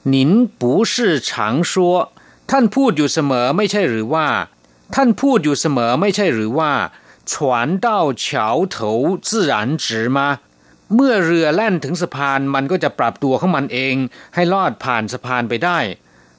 [0.09, 1.95] หนินปูชื่อฉางชัว
[2.51, 4.27] ท่านพูดอยู่เสมอไม่ใช่หรือว่า
[4.95, 6.71] ท่านพูดอยู่เสมอไม่ใช่หรือว่า
[7.31, 7.33] 船
[7.85, 7.87] 到
[8.23, 8.27] 桥
[8.75, 8.77] 头
[9.27, 9.53] 自然
[9.83, 10.55] 直吗แป
[10.95, 13.95] เมื่อเรือแล่นถึงสะพานมันก็จะปรับตัวของมันเอง
[14.35, 15.79] ให้ลอดผ่านสะพานไปได้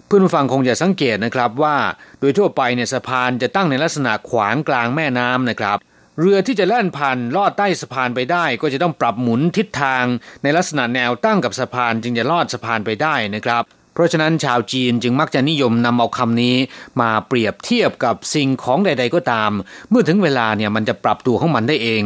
[0.07, 1.77] เพื่อนผู้ฟังคงจะสังเกตนะครับว่า
[2.21, 5.79] โดยทั่วไปเนี่ยสะพานจะตั้งในลักษณะขวางกลางแม่น้ำนะครับ
[6.21, 10.05] เรือที่จะแล่นผ่านลอดใต้สะพานไปได้ ก็จะต้องปรับหมุนทิศทาง
[10.43, 16.57] ในลักษณะแนวตั้งกับสะพานจึงจะลอดสะพานไปได้นะครับ เพราะฉะนั้นชาวจีนจึงมักจะนิยมนำเอาคำนี้
[17.01, 19.51] มาเปรียบเทียบกับสิ่งของใด ๆ ก็ตาม
[19.91, 22.03] เมื่อถึงเวลาเนี่ยมันจะปรับตัวของมันได้เอง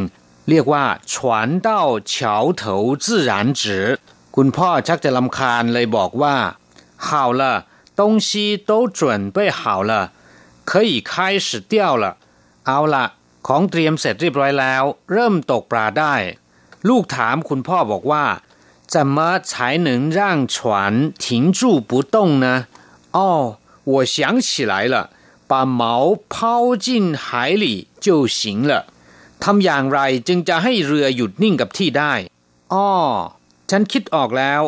[0.48, 1.14] เรียกว่า船
[1.66, 1.68] 到
[2.12, 2.14] 桥
[2.60, 2.62] 头
[3.04, 3.62] 自然直
[4.36, 6.36] คุณพ่อชักจะลำคาญเลยบอกว่า
[7.06, 7.08] 好
[7.40, 7.42] 了
[8.00, 8.30] 东西
[8.70, 9.00] 都准
[9.36, 9.60] 备好
[9.90, 9.92] 了
[10.70, 11.12] 可以开
[11.46, 12.04] 始钓了
[12.66, 13.04] เอาละ
[13.46, 14.82] ของเตรียมเสร็จเรียบร้อยแล้ว
[15.12, 16.14] เริ่มตกปลาได้
[16.88, 18.24] ลูกถามคุณพ่อบอกว่า
[18.94, 20.18] 怎么才能让
[20.54, 22.66] 船停住不动呢
[23.12, 25.10] 哦我想起来了
[25.50, 28.72] 把锚抛进海里就行了
[29.44, 32.12] ทำอย่างไรจึงจะให้เรือหยุดนิ่งกับที่ได้
[32.72, 32.90] อ้อ
[33.70, 34.62] ฉันคิดออกแล้ว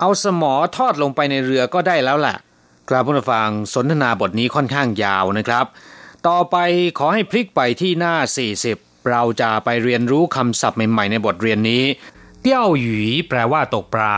[0.00, 2.36] เอาสมอทอดลงไปในเรือก็ได้แล้วแหละ
[2.88, 5.66] กราบผู้ฟังสนทนาบทนี้ค่อนข้างยาวนะครับ
[6.28, 6.56] ต่อไป
[6.98, 8.14] ขอให้พลิกไปที่หน้า
[8.64, 11.84] 40 เราจะไปเรียนรู้คำศัพท์ใหม่ๆในบทเรียนนี้
[12.47, 14.15] เตี้ยวหยีแปลว่าตกปลา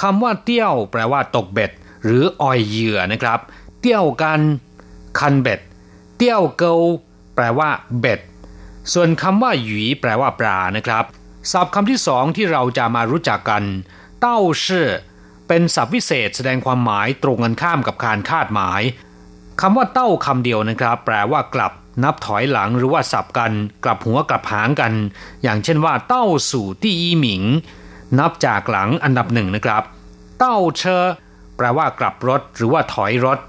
[0.00, 1.70] คำว่าเตี้ยว แปลว่าตกเบ็ด
[2.04, 3.40] หรืออ่อยเหยื่อนะครับ
[3.80, 4.40] เตี้ยวกัน
[5.18, 5.60] คันเบ็ด
[6.16, 6.74] เตี้ยวเกา
[7.34, 8.20] แปลว่าเบ็ด
[8.92, 11.04] ส่วนคำว่าหยีแปลว่าปลานะครับ
[11.52, 13.62] ศัพท์คำที่สองที่เราจะมารู้จักกัน
[14.20, 14.88] เต้าชื่อ
[15.48, 18.82] เป็นศัพท์วิเศษแสดงความหมายตรงกันข้ามกับการคาดหมาย
[19.60, 21.72] คำว่าเต้าคำเดียวนะครับ แปลว่ากลับ
[22.03, 24.93] นับถอยหลังหรือว่าสับกัน กลับหัวกลับหางกัน
[25.43, 27.43] อย่างเช่นว่าเต้าสู่ที่อีหมิง
[28.19, 29.83] นับจากหลังอันดับหนึ่งนะครับ
[30.39, 31.05] เต้าเชอ
[31.57, 33.39] แปลว่ากลับรถหรือว่าถอยรถ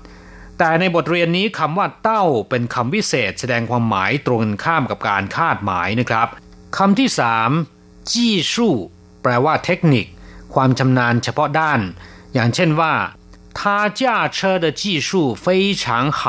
[0.59, 6.29] แต่ในบทเรียนนี้คำว่าเต้าเป็นคำวิเศษแสดงความหมายตรงกันข้ามกับการคาดหมายนะครับ
[6.77, 7.51] คำที่สาม
[8.11, 8.75] จี้สู้
[9.23, 10.07] แปลว่าเทคนิค
[10.55, 11.81] ความชำนาญเฉพาะด้าน
[12.35, 12.95] อย่างเช่นว่า
[13.59, 13.61] 他
[14.01, 14.03] 驾
[14.37, 15.85] 车的技术非常
[16.19, 16.21] 好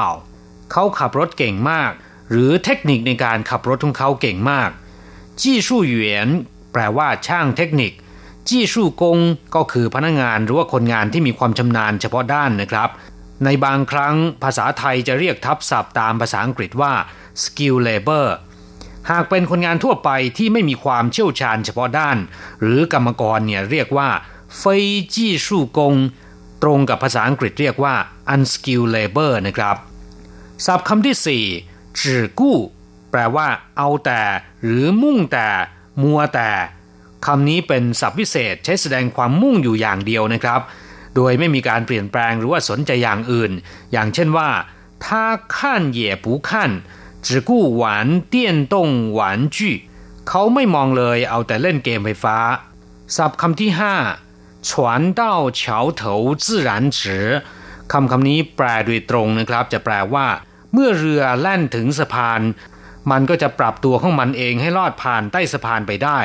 [0.71, 1.91] เขาขับรถเก่งมาก
[2.30, 4.70] หรือเทคนิคในการขับรถของเขาเก่งมาก
[5.40, 6.28] จี้สู้เหวียน
[6.72, 7.92] แปลว่าช่างเทคนิค
[8.48, 9.18] จี้สู้กง
[9.54, 12.90] ก็คือพนักงานหรือว่าคนงานที่มีความชำนาญเฉพาะด้านนะครับ
[13.44, 16.92] ในบางครั้งภาษาไทยจะเรียกทับศัพท์ตามภาษาอังกฤษว่า
[17.42, 18.26] skill labor
[19.10, 22.16] หากเป็นคนงานทั่วไปที่ไม่มีความเชี่ยวชาญเฉพาะด้าน
[22.62, 24.08] หรือกรรมกรเนี่ยเรียกว่า
[24.58, 25.94] เฟยจี้สู้กง
[26.62, 27.94] ตรงกับภาษาอังกฤษเรียกว่า
[28.34, 29.76] unskilled labor นะครับ
[30.66, 31.44] ศัพท์คำที่สี่
[31.99, 32.57] จื่อกู้
[33.11, 34.21] แปลว่าเอาแต่
[34.63, 35.49] หรือมุ่งแต่
[36.03, 36.51] มัวแต่
[37.25, 40.61] คำนี้เป็นศัพท์พิเศษใช้แสดงความมุ่งอยู่อย่างเดียวนะครับ
[41.15, 43.51] โดยไม่มีการเปลี่ยนแปลงหรือว่าสนใจอย่างอื่น
[43.91, 44.49] อย่างเช่นว่า
[45.03, 45.07] 他
[45.55, 45.57] 看
[45.97, 46.49] 也不看
[47.25, 47.83] 只顾玩
[48.33, 48.35] 电
[48.73, 48.75] 动
[49.17, 49.19] 玩
[49.55, 49.57] 具
[50.29, 52.37] เขาไม่มองเลยเอาแต่เล่นเกมไฟฟ้า
[53.17, 53.95] ศัพท์คำที่ห้า
[54.67, 54.69] 船
[55.19, 55.21] 到
[55.59, 55.61] 桥
[55.99, 56.01] 头
[56.43, 56.99] 自然直
[57.91, 60.27] คำคำนี้แปลโดยตรงนะครับ จะแปลว่า
[60.72, 62.40] เมื่อเรือแล่นถึงสะพาน
[63.10, 66.20] มันก็จะปรับตัวของมันเองให้ลอดผ่านใต้สะพานไปได้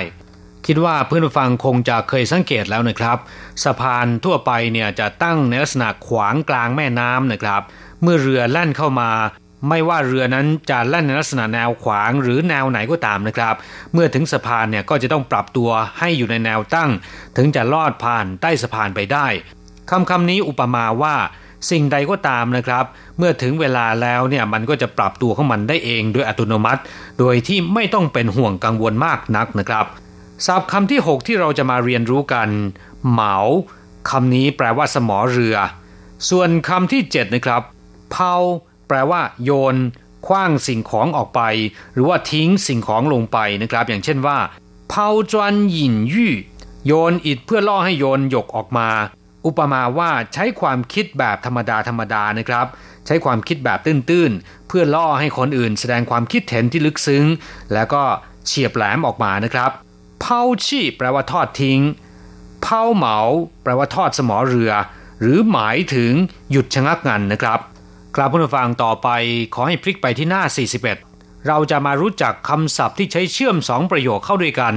[0.65, 3.17] คิดว่าเพื่อนฟังคงจะเคยสังเกตแล้วนะครับ
[3.63, 7.61] สะพานทั่วไปเนี่ยจะตั้งในลักษณะขวางกลางแม่น้ำนะครับ
[8.01, 9.11] เมื่อเรือแล่นเข้ามา
[9.69, 13.55] ไม่ว่าเรือนั้นจะแล่นในลักษณะแนวขวางหรือแนวไหนก็ตามนะครับ
[13.93, 16.89] เมื่อถึงสะพานเนี่ยก็จะต้องปรับตัวให้อยู่ในแนวตั้ง
[17.37, 19.27] ถึงจะลอดผ่านใต้สะพานไปได้
[19.89, 21.15] คำคำนี้อุปมาว่า
[21.69, 22.85] สิ่งใดก็ตามนะครับ
[23.17, 26.81] เมื่อถึงเวลาแล้วเนี่ยมันก็จะปรับตัวของมันได้เองโดยอัตโนมัติ
[27.19, 29.85] โดยที่ไม่ต้องเป็นห่วงกังวลมากนักนะครับ
[30.45, 32.49] ศัพท์คำที่ 6 ที่เราจะมาเรียนรู้กัน
[33.09, 33.35] เหมา
[34.09, 35.57] คำนี้แปลว่าสมอเรือ
[36.29, 37.61] ส่วนคำที่ 7 นะครับ
[38.11, 38.35] เผา
[38.87, 39.75] แปลว่า โยน
[40.27, 41.41] คว้างสิ่งของออกไป
[41.93, 44.37] หรือว่าทิ้งสิ่งของลงไปนะครับ อย่างเช่นว่า
[44.89, 46.33] เผาจวนหยินยู่
[46.87, 48.89] โยนอิดเพื่อล่อให้โยนหยกออกมา
[49.45, 52.67] อุปมาว่าใช้ความคิดแบบธรรมดาธรรมดานะครับ
[53.05, 57.25] ใช้ความคิดแบบตื้นๆ เพื่อล่อให้คนอื่นแสดงความคิดเห็นที่ลึกซึ้ง
[57.73, 58.03] แล้วก็
[58.45, 59.71] เฉียบแหลมออกมานะครับ
[60.19, 61.79] เผาชี่แปลว่าทอดทิ้ง
[62.61, 63.17] เผาเหมา
[63.63, 64.71] แปลว่าทอดสมอเรือ
[65.21, 66.11] หรือหมายถึง
[66.51, 67.59] หยุดชะงักงันนะครับ
[68.15, 69.09] กลับผู้ฟังต่อไป
[69.53, 70.43] ขอให้พลิกไปที่หน้า
[70.93, 74.75] 41 เราจะมารู้จักคำศัพท์ที่ใช้เชื่อมสองประโยคเข้าด้วยกัน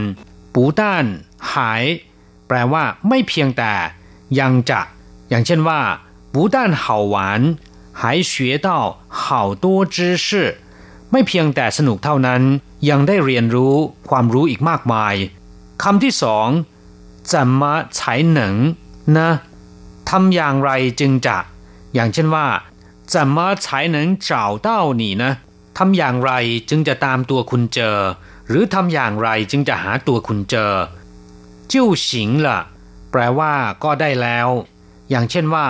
[0.55, 1.05] ปูต้าน
[1.55, 1.83] หาย
[2.49, 3.73] แปลว่าไม่เพียงแต่
[4.40, 4.82] ยังจะ
[5.30, 5.82] อย่างเช่นว่า
[6.34, 7.16] ปูต้าน好玩
[8.00, 8.32] 还学
[8.68, 8.68] 到
[9.22, 10.28] 好多知识
[11.12, 12.42] ไม่เพียงแต่สนุกเท่านั้น
[12.90, 13.76] ยังได้เรียนรู้
[14.10, 15.16] ความรู้อีกมากมาย
[15.84, 16.48] คำที่สอง
[17.32, 17.62] 怎么
[17.98, 17.98] 才
[18.38, 18.40] 能
[19.18, 19.30] นะ
[20.10, 21.38] ทำอย่างไรจึงจะ
[21.94, 22.48] อย่างเช่นว่า
[23.12, 24.30] 怎么才能找
[24.68, 24.68] 到
[25.02, 25.24] 你呢
[25.78, 26.32] ทำอย่างไร
[26.70, 27.98] จึงจะตามตัวคุณเจอ
[28.48, 30.74] หรือทำอย่างไรจึงจะหาตัวคุณเจอ
[31.72, 31.74] 就
[32.06, 32.08] 行
[32.46, 32.75] 了แป
[33.19, 34.49] แปลว่าก็ได้แล้ว
[35.11, 35.67] อย่างเช่นว่า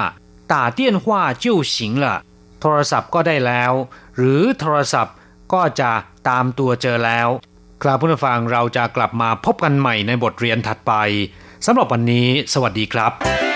[0.53, 2.17] ต่าเตี้ยนว่าจิ้วสิงละ
[2.61, 3.73] โทรศัพท์ก็ได้แล้ว
[4.17, 5.15] หรือโทรศัพท์
[5.53, 5.91] ก็จะ
[6.29, 7.29] ตามตัวเจอแล้ว
[7.83, 10.93] ครับผู้ฟังเราจะกลับมาพบกันใหม่ในบทเรียนถัดไป
[11.67, 13.56] สำหรับวันนี้ สวัสดีครับ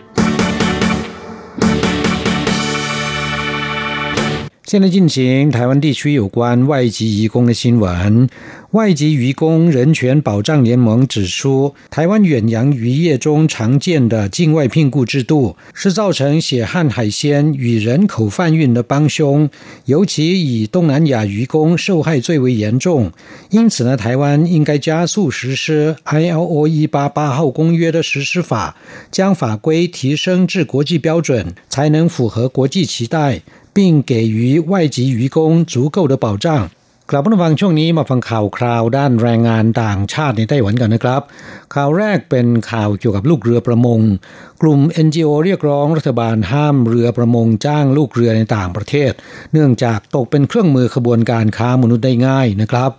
[4.71, 8.29] 现在进行台湾地区有关外籍移工的新闻。
[8.69, 19.49] 外籍渔工人权保障联盟指出，台湾远洋渔业中常见的境外聘雇制度是造成血汗海鲜与人口贩运的帮凶，
[19.87, 23.11] 尤其以东南亚渔工受害最为严重。
[23.49, 28.77] 因此呢，台湾应该加速实施 ILO 一八八号公约的实施法，
[29.11, 33.41] 将法规提升至国际标准，才能符合国际期待。
[33.76, 36.46] 并给予外籍渔工足够的保障
[37.10, 41.22] กลับมาฟังช่วงนี้มาฟังข่าวคราวด้านแรงงานต่างชาติในไต้หวันกันนะครับ
[41.74, 44.00] ข่าวแรกเป็นข่าวเกี่ยวกับลูกเรือประมง
[44.62, 49.12] กลุ่ม NGO เรียกร้องรัฐบาลห้ามเรือประมงจ้างลูกเรือในต่างประเทศ
[49.52, 52.90] เนื่องจากตกเป็นเครื่องมือขบวนการค้ามนุษย์ได้ง่ายนะครับ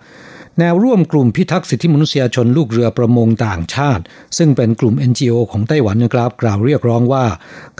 [0.59, 4.03] แนวร่วมกลุ่มพิทักษ์สิทธิมนุษยชนลูกเรือประมงต่างชาติ
[4.37, 7.25] ซึ่งเป็นกลุ่ม NGO ของไต้หวันนะครับ กล่าวเรียกร้องว่า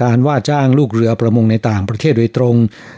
[0.03, 2.55] การว่าจ้างลูกเรือประมงในต่างประเทศโดยตรง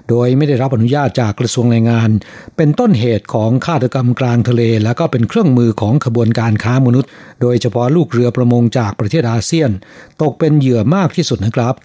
[0.09, 2.09] โดยไม่ได้รับอนุญาตจากกระทรวงแรงงาน
[2.57, 7.09] เป็นต้นเหตุของฆาตกรรมกลางทะเล และก็เป็นเครื่องมือของขบวนการค้ามนุษย์
[7.41, 9.69] โดยเฉพาะลูกเรือประมงจากประเทศอาเซียน
[10.21, 11.75] ตกเป็นเหยื่อมากที่สุดนะครับ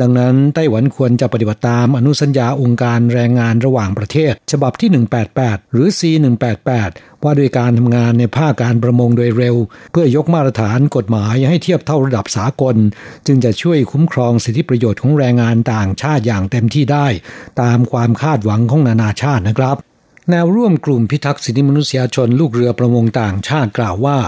[0.00, 4.90] ดังนั้นไต้หวันควรจะปฏิบัติตามอนุสัญญาองค์การแรงงานระหว่างประเทศ ฉบับที่
[5.32, 6.90] 188 หรือ C188
[7.22, 9.56] ว่าด้วยการทำงานในภาคการประมงโดยเร็ว
[9.90, 12.76] เพื่อยกมาตรฐานกฎหมายให้เทียบเท่าระดับสากล
[13.26, 17.06] จึงจะช่วยคุ้มครองสิทธิประโยชน์ของแรงงานต่างชาติอย่างเต็มที่ได้
[17.60, 19.76] ตามความคาดหวังของนานาชาตินะครับ
[20.30, 24.18] แนวร่วมกลุ่มพิทักษ์สิทธิมนุษยชนลูกเรือประมงต่างชาติกล่าวว่า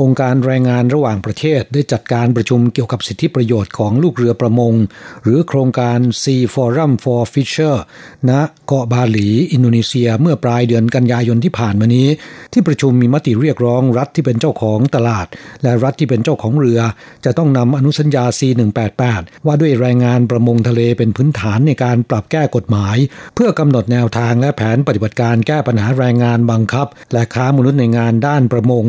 [0.00, 4.74] องค์การแรงงานระหว่างประเทศได้จัดการประชุมเกี่ยวกับสิทธิประโยชน์ของลูกเรือประมง
[5.22, 7.76] หรือโครงการ Sea Forum for Fisher
[8.28, 8.32] ณ
[8.66, 12.08] เกาะบาหลี อินโดนีเซียเมื่อปลายเดือนกันยายนที่ผ่านมานี้
[12.52, 15.26] ที่ประชุมมีมติเรียกร้องรัฐที่เป็นเจ้าของตลาด
[15.62, 16.80] และรัฐที่เป็นเจ้าของเรือ
[17.24, 22.96] จะต้องนำอนุสัญญา C188 ว่าด้วยแรงงานประมงทะเลเป็นพื้นฐานในการปรับแก้กฎหมาย
[23.34, 28.84] เพื่อกำหนดแนวทางและแผนปฏิบัติการแก้ปัญหาแรงงานบังคับ และค้ามนุษย์ในงานด้านประมง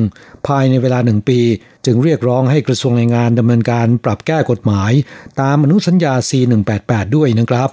[0.47, 1.39] ภายในเวลาหนึ่งปี
[1.85, 4.91] จึงเรียกร้องให้กระทรวงแรงงานดำเนินการปรับแก้กฎหมาย
[5.41, 7.69] ตามอนุสัญญา C188 ด้วยนะครับ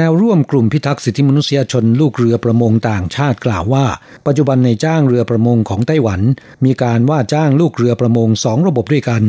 [0.00, 3.86] แนวร่วมกลุ่มพิทักษ์สิทธิมนุษยชนลูกเรือประมงต่างชาติกล่าวว่า
[4.26, 6.20] ปัจจุบันในจ้างเรือประมงของไต้หวัน
[6.64, 9.22] มีการว่าจ้างลูกเรือประมงสองระบบด้วยกัน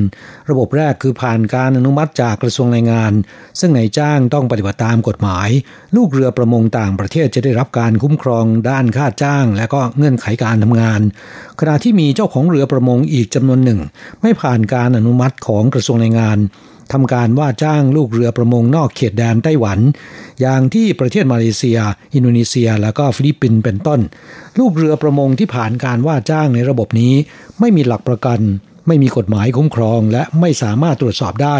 [0.49, 3.13] ระบบแรกคือผ่านการอนุมัติจากกระทรวงแรงงาน
[3.59, 5.49] ซึ่งในจ้างต้องปฏิบัติตามกฎหมาย
[5.95, 11.01] ลูกเรือประมงต่างประเทศจะได้รับการคุ้มครองด้านค่าจ้าง และก็เงื่อนไขการทำงาน
[11.59, 13.79] ขณะที่มีเจ้าของเรือประมงอีกจำนวนหนึ่ง
[14.21, 16.39] ไม่ผ่านการอนุมัติของกระทรวงแรงงาน
[16.91, 19.79] ทำการว่าจ้างลูกเรือประมงนอกเขตแดนไต้หวัน
[20.41, 21.79] อย่างที่ประเทศมาเลเซีย
[22.13, 23.99] อินโดนีเซีย และก็ฟิลิปปินส์เป็นต้น
[24.59, 27.13] ลูกเรือประมงที่ผ่านการว่าจ้างในระบบนี้
[27.59, 28.39] ไม่มีหลักประกัน
[28.87, 31.57] ไม่มีกฎหมายคุ้มครอง และไม่สามารถตรวจสอบได้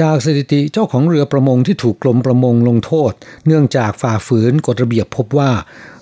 [0.00, 3.12] จากสถิติเจ้าของเรือประมงที่ถูกกรมประมงลงโทษ
[3.46, 5.50] เนื่องจากฝ่าฝืนกฎระเบียบพบว่า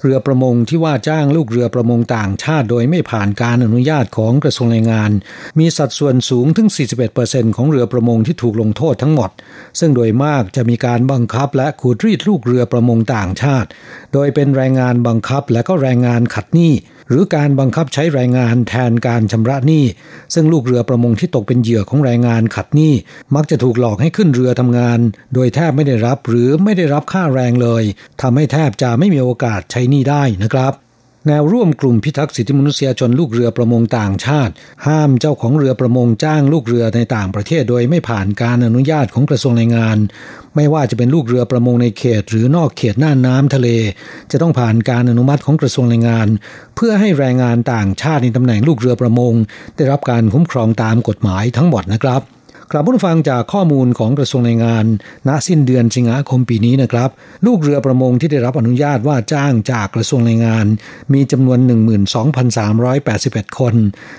[0.03, 5.11] เรือประมงที่ว่าจ้างลูกเรือประมงต่างชาติโดยไม่ผ่านการอนุญาตของกระทรวงแรงงาน
[5.59, 6.69] มีสัดส่วนสูงถึง
[7.13, 9.31] 41%ของเรือประมงที่ถูกลงโทษทั้งหมด
[9.79, 13.69] ซึ่งโดยมากจะมีการบังคับและขูดรีดลูกเรือประมงต่างชาติ
[14.13, 16.73] โดยเป็นแรงงานบังคับและก็แรงงานขัดหนี้
[17.09, 19.85] หรือการบังคับใช้แรงงานแทนการชำระหนี้
[20.35, 22.93] ซึ่งลูกเรือประมงที่ตกเป็นเหยื่อของแรงงานขัดหนี้
[23.35, 24.99] มักจะถูกหลอกให้ขึ้นเรือทำงาน
[25.35, 27.83] โดยแทบไม่ได้รับหรือไม่ได้รับค่าแรงเลย
[28.23, 30.88] ทำให้แทบจะไม่มีโอกาสใช้หนี้ได้นะครับ
[31.29, 34.53] แนวร่วมกลุ่มพิทักษ์สิทธิมนุษยชนลูกเรือประมงต่างชาติ
[34.87, 39.99] ห้ามเจ้าของเรือประมงจ้างลูกเรือในต่างประเทศโดยไม่ผ่านการอนุญาตของกระทรวงแรงงาน
[40.57, 43.69] ไม่ว่าจะเป็นลูกเรือประมงในเขต หรือนอกเขตน่านน้ำทะเล
[44.31, 46.29] จะต้องผ่านการอนุมัติของกระทรวงแรงงาน
[46.77, 49.35] เพื่อให้แรงงานต่างชาติในตำแหน่งลูกเรือประมง
[49.77, 52.38] ได้รับการคุ้มครองตามกฎหมายทั้งหมดนะครับ
[52.73, 54.85] ครับผู้ฟังจากข้อมูลของกระทรวงแรงงาน
[55.29, 57.11] ณสิ้นเดือนสิงหาคมปีนี้นะครับ
[57.47, 60.67] ลูกเรือประมงที่ได้รับอนุญาตว่าจ้างจากกระทรวงแรงงาน
[61.13, 61.59] มีจำนวน
[62.79, 63.75] 12,381 คน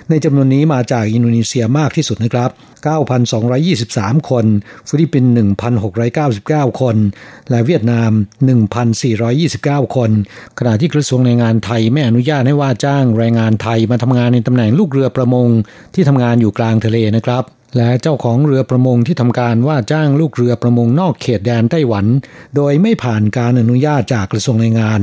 [0.10, 2.50] ในจำนวนนี้มาจากอินโดนีเซียมากที่สุดนะครับ
[3.60, 4.46] 9,223 คน
[4.90, 5.32] ฟิลิปปินส์
[6.08, 6.96] 1,699 คน
[7.50, 8.12] และเวียดนาม
[9.24, 10.12] 1,429 คน
[10.60, 15.48] ขณะที่กระทรวงแรงงานไทยไม่อนุญาตให้ว่าจ้างแรงงานไทยมาทำงานในตำแหน่งลูกเรือประมง
[15.94, 17.46] ที่ทำงานอยู่กลางทะเลนะครับ
[17.78, 22.06] และเจ้าของเรือประมงที่ทำการว่าจ้างลูกเรือประมงนอกเขตแดนไต้หวัน
[22.56, 25.02] โดยไม่ผ่านการอนุญาตจากกระทรวงแรงงาน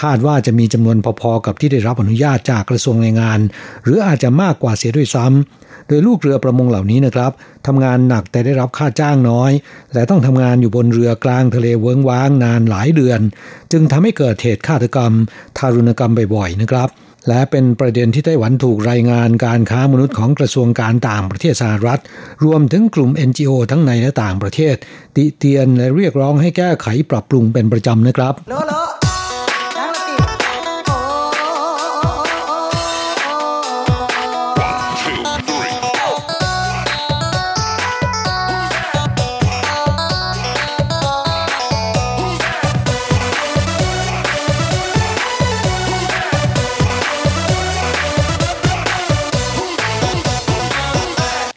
[0.00, 3.40] คาดว่าจะมีจำนวนพอๆกับที่ได้รับอนุญาตจากกระทรวงแรงงาน
[3.84, 7.32] หรืออาจจะมากกว่าเสียด้วยซ้ำโดยลูกเรือประมงเหล่านี้นะครับ
[7.66, 9.50] ทำงานหนักแต่ได้รับค่าจ้างน้อย
[9.94, 13.20] และต้องทำงานอยู่บนเรือกลางทะเลเวิ้งว้างนานหลายเดือน
[13.72, 15.12] จึงทำให้เกิดเหตุฆาตกรรม
[15.58, 16.88] ทารุณกรรมบ่อยๆนะครับ
[17.28, 22.00] และเป็นประเด็นที่ไต้หวันถูกรายงานการค้ามนุษย์ของกระทรวงการต่างประเทศสหรัฐ
[22.44, 24.74] รวมถึงกลุ่ม NGO ทั้งในและต่างประเทศ
[25.16, 28.34] ติเตียนและเรียกร้องให้แก้ไขปรับปรุงเป็นประจำนะครับ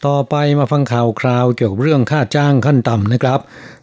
[0.07, 3.39] ต่อไปมาฟังข่าวคราวเกี่ยวกับเรื่องค่าจ้างขั้นต่ำนะครับ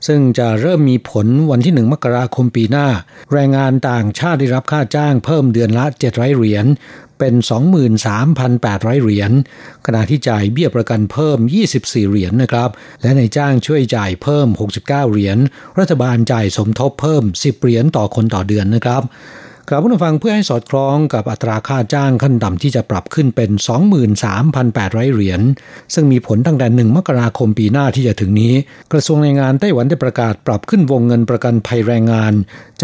[0.07, 2.87] ซึ่งจะเริ่มมีผลวันที่หนึ่งมกราคมปีหน้า
[3.33, 6.67] แรงงานต่างชาติได้รับค่าจ้างเพิ่มเดือนละ 700 เหรียญ
[7.19, 7.35] เป็น
[8.19, 9.33] 23,800 เหรียญ
[9.87, 11.39] ขณะที่จ่ายเบี้ยประกันเพิ่ม
[11.75, 12.71] 24 เหรียญนนะครับ
[13.03, 15.39] และในจ้างช่วยจ่ายเพิ่ม 69 เหรียญ
[15.79, 19.03] รัฐบาลจ่ายสมทบเพิ่ม 10 เหรียญต่อคนต่อเดือนนะครับ
[19.69, 23.51] กลับผู้ฟังเพื่อให้สอดคล้องกับอัตราค่าจ้างขั้นต่ำที่จะปรับขึ้นเป็น
[24.33, 25.41] 23,800 เหรียญ
[25.95, 28.55] ซึ่งมีผลตั้งแต่ 1 มกราคมปีหน้าที่จะถึงนี้
[28.93, 32.33] กระทรวงแรงงานไต้หวันได้ประกาศปรับขึ้นวงเงินประกันภัยแรงงาน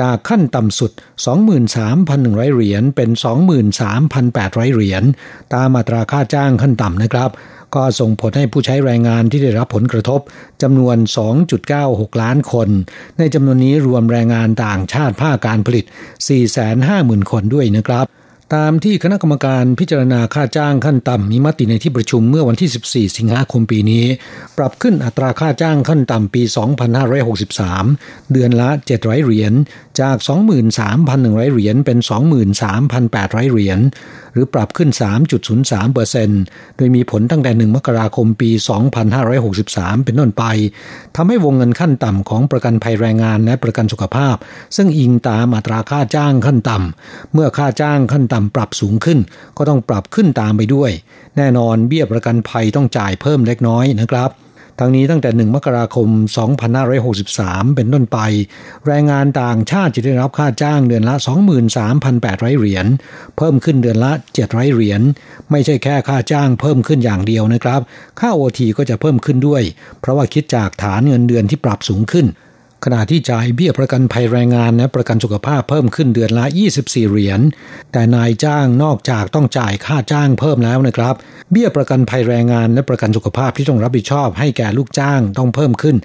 [0.00, 0.90] จากขั้นต่ำสุด
[1.72, 3.10] 23,100 เหรียญเป็น
[3.92, 5.02] 23,800 เหรียญ
[5.54, 7.30] ตามอัตราค่าจ้างขั้นต่ำนะครับ
[7.74, 10.20] ก็ส่งผลให้ผู้ใช้แรงงานที่ได้รับผลกระทบ
[10.62, 10.96] จำนวน
[11.58, 12.68] 2.96 ล้านคน
[13.18, 15.84] ในจำนวนนี้รวมแรงงานต่างชาติภาคการผลิต
[16.58, 18.06] 450,000 คนด้วยนะครับ
[18.56, 24.04] ตามที่คณะกรรมการพิจารณาค่าจ้างขั้นต่ำมีมติในที่ประชุมเมื่อวันที่ 14 สิงหาคมปีนี้
[24.58, 26.42] ปรับขึ้นอัตราค่าจ้างขั้นต่ำปี
[27.36, 29.52] 2563 เดือนละ 700 เหรียญ
[30.00, 30.16] จาก
[30.84, 31.98] 23,100 เหรียญเป็น
[32.74, 33.80] 23,800 เหรียญ
[34.32, 34.90] หรือปรับขึ้น
[35.42, 36.42] 3.03เปอร์เซนต์
[36.76, 38.50] โดยมีผลตั้งแต่ 1 มกราคมปี
[39.28, 40.44] 2563 เป็นต้นไป
[41.16, 44.36] ทำให้วงเงินขั้นต่ำของประกันภัยแรงงานและประกันสุขภาพ
[44.76, 49.18] ซึ่งอิงตามอัตราค่าจ้างขั้นต่ำเมื่อค่าจ้างขั้นต่ำปรับสูงขึ้น
[49.56, 50.90] ก็ต้องปรับขึ้นตามไปด้วย
[51.36, 54.30] แน่นอนเบี้ยประกันภัยต้องจ่ายเพิ่มเล็กน้อยนะครับ
[54.82, 56.08] ทั้งนี้ตั้งแต่ 1 มกราคม
[56.92, 58.18] 2563 เป็นต้นไป
[58.86, 61.14] แรงงานต่างชาติจะได้รับค่าจ้างเดือนละ
[61.86, 62.86] 23,800 เหรียญ
[63.36, 64.12] เพิ่มขึ้นเดือนละ
[64.42, 65.00] 700 เหรียญ
[65.50, 67.80] ไม่ใช่แค่ค่าจ้างเพิ่มขึ้นอย่างเดียวนะครับ
[68.20, 69.62] ค่าโอทีก็จะเพิ่มขึ้นด้วย
[70.00, 72.26] เพราะว่าคิดจากฐานเงินเดือนที่ปรับสูงขึ้น
[72.84, 76.44] ขณะที่จ่ายเบี้ยประกันภัยแรงงานและประกันสุขภาพเพิ่มขึ้นเดือนละ
[76.78, 77.40] 24 เหรียญ
[77.92, 81.14] แต่นายจ้างนอกจากต้องจ่ายค่าจ้างเพิ่มแล้วนะครับ
[81.52, 85.96] เบี้ยประกันภัยแรงงานและประกันสุขภาพที่ต้องรับผิดชอบ ให้แก่ลูกจ้างต้องเพิ่มขึ้น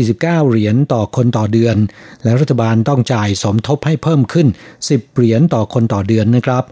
[0.00, 1.76] 49 เหรียญต่อคนต่อเดือน
[2.24, 4.46] และรัฐบาลต้องจ่ายสมทบให้เพิ่มขึ้น
[4.82, 6.64] 10 เหรียญต่อคนต่อเดือนนะครับ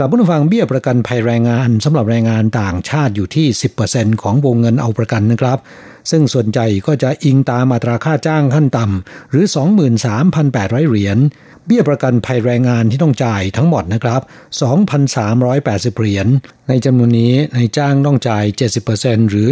[0.00, 3.46] ครับผู้ฟังเบี้ยประกันภัยแรงงานสำหรับแรงงานต่างชาติอยู่ที่
[3.84, 5.58] 10%ของวงเงินเอาประกันนะครับ
[6.10, 9.44] ซึ่งส่วนใหญ่ก็จะอิงตามมาตราค่าจ้างขั้นต่ำหรือ
[10.16, 11.18] 23,800 เหรียญ
[11.70, 14.20] เบี้ยประกันภัยแรงงานที่ต้องจ่ายทั้งหมดนะครับ
[15.10, 16.26] 2,380 เหรียญ
[16.68, 18.44] ในจำนวนนี้นายจ้างต้องจ่าย
[18.88, 19.48] 70%หรือ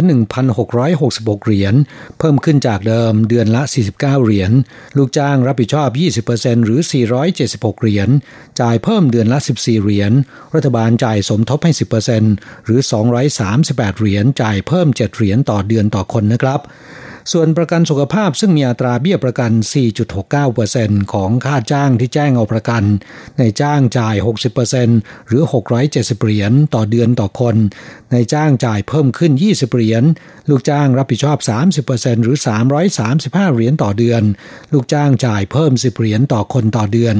[0.71, 1.73] 1,666 เหรียญ
[2.19, 3.61] เพิ่มขึ้นจากเดิมเดือนละ
[3.93, 4.51] 49 เหรียญ
[4.97, 5.89] ลูกจ้างรับผิดชอบ
[6.27, 6.79] 20%หรือ
[7.31, 8.09] 476 เหรียญ
[8.61, 10.11] จ่ายเพิ่มเดือนละ 14 เหรียญ
[10.55, 11.71] รัฐบาลจ่ายสมทบให้
[12.19, 12.79] 10%หรือ
[13.39, 16.61] 238 เหรียญ จ่ายเพิ่ม 7 เหรียญต่อเดือนต่อคนนะครับ
[17.33, 19.51] ส่วนประกันสุขภาพซึ่งมีอัตราเบี้ยประกัน
[20.31, 22.83] 4.69%ของค่าจ้างที่แจ้งเอาประกัน
[23.39, 24.15] ในจ้างจ่าย
[24.71, 25.41] 60%หรือ
[25.83, 27.55] 670 เหรียญต่อเดือนต่อคน
[28.11, 30.03] ในจ้างจ่ายเพิ่มขึ้น 20 เหรียญ
[30.49, 31.37] ลูกจ้างรับผิดชอบ
[31.85, 32.37] 30%หรือ
[32.95, 34.21] 335 เหรียญต่อเดือน
[34.73, 37.15] ลูกจ้างจ่ายเพิ่ม 10 เหรียญต่อคนต่อเดือน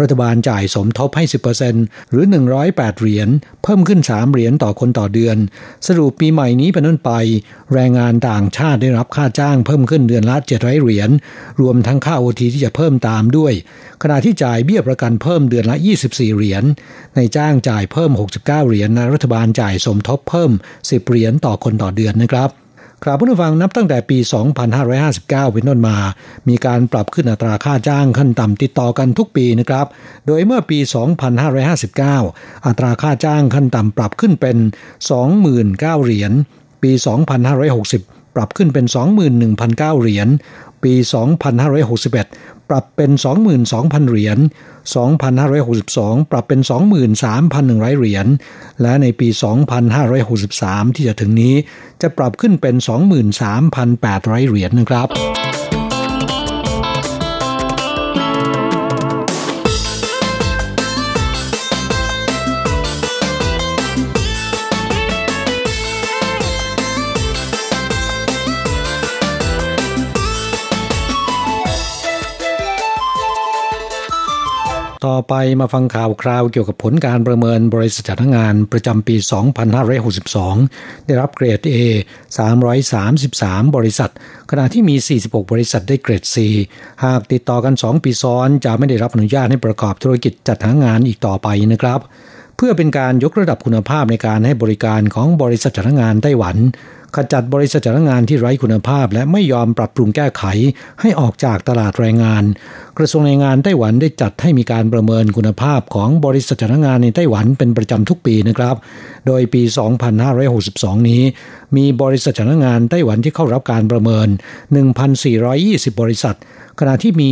[0.00, 1.24] รัฐบาลจ่ายสมทบให้
[1.68, 2.24] 10%หรือ
[2.62, 3.28] 108 เหรียญ
[3.62, 5.36] เพิ่มขึ้น 3 เหรียญต่อคนต่อเดือน
[5.86, 7.10] สรุปปีใหม่นี้เป็นต้นไป
[7.72, 11.10] แรงงานต่างชาติได้รับค่าจ้างเพิ่มขึ้นเดือนละ700เหรียญ
[11.60, 13.52] รวมทั้งค่าโอทีที่จะเพิ่มตามด้วย
[14.02, 15.76] ขณะที่จ่ายเบี้ยประกันเพิ่มเดือนละ
[16.06, 16.64] 24 เหรียญ
[17.16, 20.50] ในจ้างจ่ายเพิ่ม 69 เหรียญนะรัฐบาลจ่ายสมทบเพิ่ม
[20.80, 22.50] 10 เหรียญต่อคนต่อเดือนนะครับ
[23.04, 24.18] กราบผู้ฟังนับตั้งแต่ปี
[24.80, 25.96] 2559 เป็นต้นมา
[26.48, 29.86] มีการปรับขึ้นอัตราค่าจ้างขั้นต่ำติดต่อกันทุกปีนะครับ
[30.26, 30.78] โดยเมื่อปี
[31.52, 34.56] 2559 อัตราค่าจ้างขั้นต่ำปรับขึ้นเป็น
[35.10, 36.32] 29,000เหรียญ
[36.82, 38.86] ปี 2560 ปรับขึ้นเป็น
[39.42, 40.28] 21,009 เหรียญ
[40.84, 40.94] ปี
[41.82, 43.10] 2561 ปรับเป็น
[43.60, 44.38] 22,000 เหรียญ
[44.94, 46.60] 2562 ปรับเป็น
[47.30, 48.26] 23,100 เหรียญ
[48.82, 49.28] และในปี
[50.12, 51.54] 2563 ที่จะถึงนี้
[52.02, 52.74] จะปรับขึ้นเป็น
[53.62, 55.08] 23,800 เหรียญนะครับ
[75.06, 79.16] ต่อไปมาฟังข่าวคราวเกี่ยวกับผลการประเมินบริษัทจ้างงานประจำปี
[80.30, 81.76] 2562 ได้รับเกรด A
[82.76, 84.10] 333 บริษัท
[84.50, 86.36] ขณะที่มี 46 บริษัทได้เกรด C
[87.04, 92.00] หากติดต่อกัน 2 ปีซ้อนจะไม่ได้รับอนุญาตให้ประกอบธุรกิจจัดหางานอีกต่อไปนะครับ
[92.56, 96.56] เพื่อเป็นการยกระดับคุณภาพในการให้บริการของบริษัทจ้างงานไต้หวัน
[97.16, 100.44] ขจัดบริษัทจ้างงานที่ไร้คุณภาพ และไม่ยอมปรับปรุงแก้ไข
[101.00, 102.44] ให้ออกจากตลาดแรงงาน
[102.98, 108.76] กระทรวงแรงงานไต้หวันได้จัดให้มีการประเมินคุณภาพของบริษัทจ้างงานในไต้หวันเป็นประจำทุกปีนะครับ
[109.26, 109.62] โดยปี
[110.34, 111.22] 2562 นี้
[111.76, 114.28] มีบริษัทจ้างงานไต้หวันที่เข้ารับการประเมิน
[115.14, 116.36] 1,420 บริษัท
[116.80, 117.28] ขณะที่มี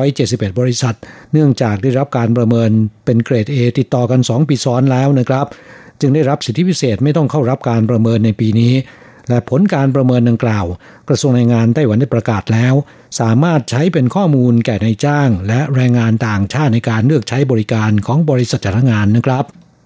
[0.00, 0.96] 371 บริษัท
[1.32, 2.70] เนื่องจากได้รับการประเมิน
[3.04, 5.46] เป็นเกรด A ติดต่อกัน 2 ปีซ้อนแล้วนะครับ
[6.00, 8.74] จึงได้รับสิทธิพิเศษไม่ต้องเข้ารับการประเมินในปีนี้
[9.28, 10.66] และผลการประเมินดังกล่าว
[11.08, 12.74] กระทรวงแรงงานไต้หวันได้ประกาศแล้ว
[13.20, 19.44] สามารถใช้เป็นข้อมูลแก่นายจ้าง และแรงงานต่างชาติในการเลือกใช้บริการของบริษัทจ้างงานนะครับ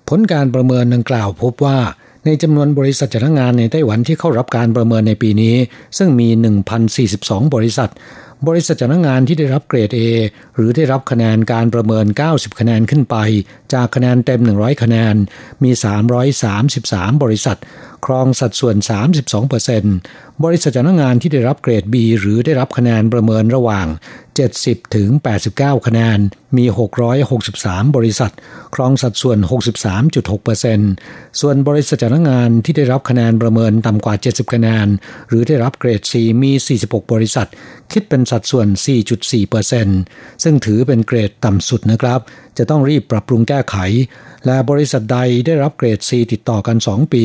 [0.09, 1.79] ผลการประเมินดังกล่าวพบว่า
[2.27, 5.57] ในจำนวนบริษัทจ้างงานในไต้หวันที่เข้ารับการประเมินในปีนี้
[5.99, 6.29] ซึ่งมี
[6.91, 7.91] 1,042 บริษัท
[8.49, 10.01] บริษัทจ้างงานที่ได้รับเกรด A
[10.55, 13.17] หรือได้รับคะแนนการประเมิน 90 คะแนนขึ้นไป
[13.73, 15.15] จากคะแนนเต็ม 100 คะแนน
[15.63, 15.71] มี
[16.47, 17.59] 333 บริษัท
[18.07, 18.77] ครองสัดส่วน
[19.61, 23.87] 32%บริษัทจ้างงานที่ได้รับเกรด B หรือได้รับคะแนนประเมินระหว่าง
[24.41, 25.09] 70 ถึง
[25.49, 26.19] 89 คะแนน
[26.57, 26.65] มี
[27.31, 28.33] 663 บริษัท
[28.75, 29.39] ครองสัดส่วน
[30.19, 34.87] 63.6%ส่วนบริษัทจ้างงานที่ได้รับคะแนนประเมินต่ำกว่า 70 คะแนน
[35.29, 37.49] หรือได้รับเกรด C มี 46 บริษัท
[37.93, 38.67] คิดเป็นสัดส่วน
[39.55, 42.21] 4.4%ซึ่งถือเป็นเกรดต่ำสุดนะครับ
[42.59, 43.77] จะต้องรีบปรับปรุงแก้ไข
[44.47, 47.25] และบริษัทใดได้รับเกรด C ติดต่อกัน 2 ปี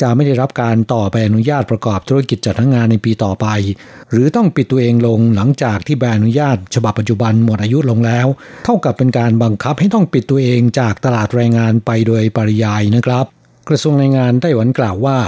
[0.00, 3.46] จะไม่ได้รับการต่อใบอนุญาตประกอบธุรกิจจัดงานในปีต่อไป
[4.10, 8.26] หรือต้องปิดตัวเองลงหลังจากที่ใบอนุญาต ฉบับปัจจุบันหมดอายุลงแล้ว
[8.64, 13.26] เท่ากับเป็นการบังคับให้ต้องปิดตัวเองจากตลาดแรงงานไปโดยปริยายนะครับ
[13.68, 15.18] กระทรวงแรงงานไต้หวันกล่าวว่า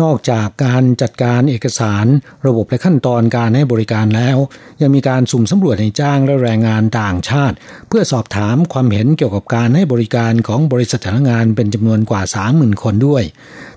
[0.00, 2.06] นอกจากการจัดการเอกสาร
[2.46, 4.36] ระบบและขั้นตอนการให้บริการแล้ว
[4.80, 7.56] ยังมีการสุ่มสำรวจในจ้างและแรงงานต่างชาติ
[7.88, 12.22] เพื่อสอบถามความเห็นเกี่ยวกับการให้บริการของบริษัทจ้างงานเป็นจำนวนกว่า
[12.52, 13.22] 30,000 คนด้วย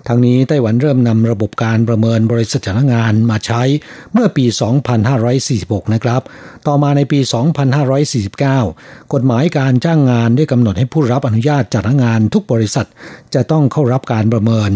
[0.08, 3.62] ทั้งนี้ไต้หวันเริ่มนำระบบการประเมินบริษัทจ้างงานมาใช้
[4.12, 4.44] เมื่อปี
[5.18, 6.22] 2546 นะครับ
[6.66, 7.18] ต่อมาในปี
[8.56, 12.86] 2549 กฎหมายการจ้างงานได้กำหนดให้ผู้รับอนุญาตจ้างงานทุกบริษัท
[13.34, 14.70] จะต้องเข้ารับการประเมิน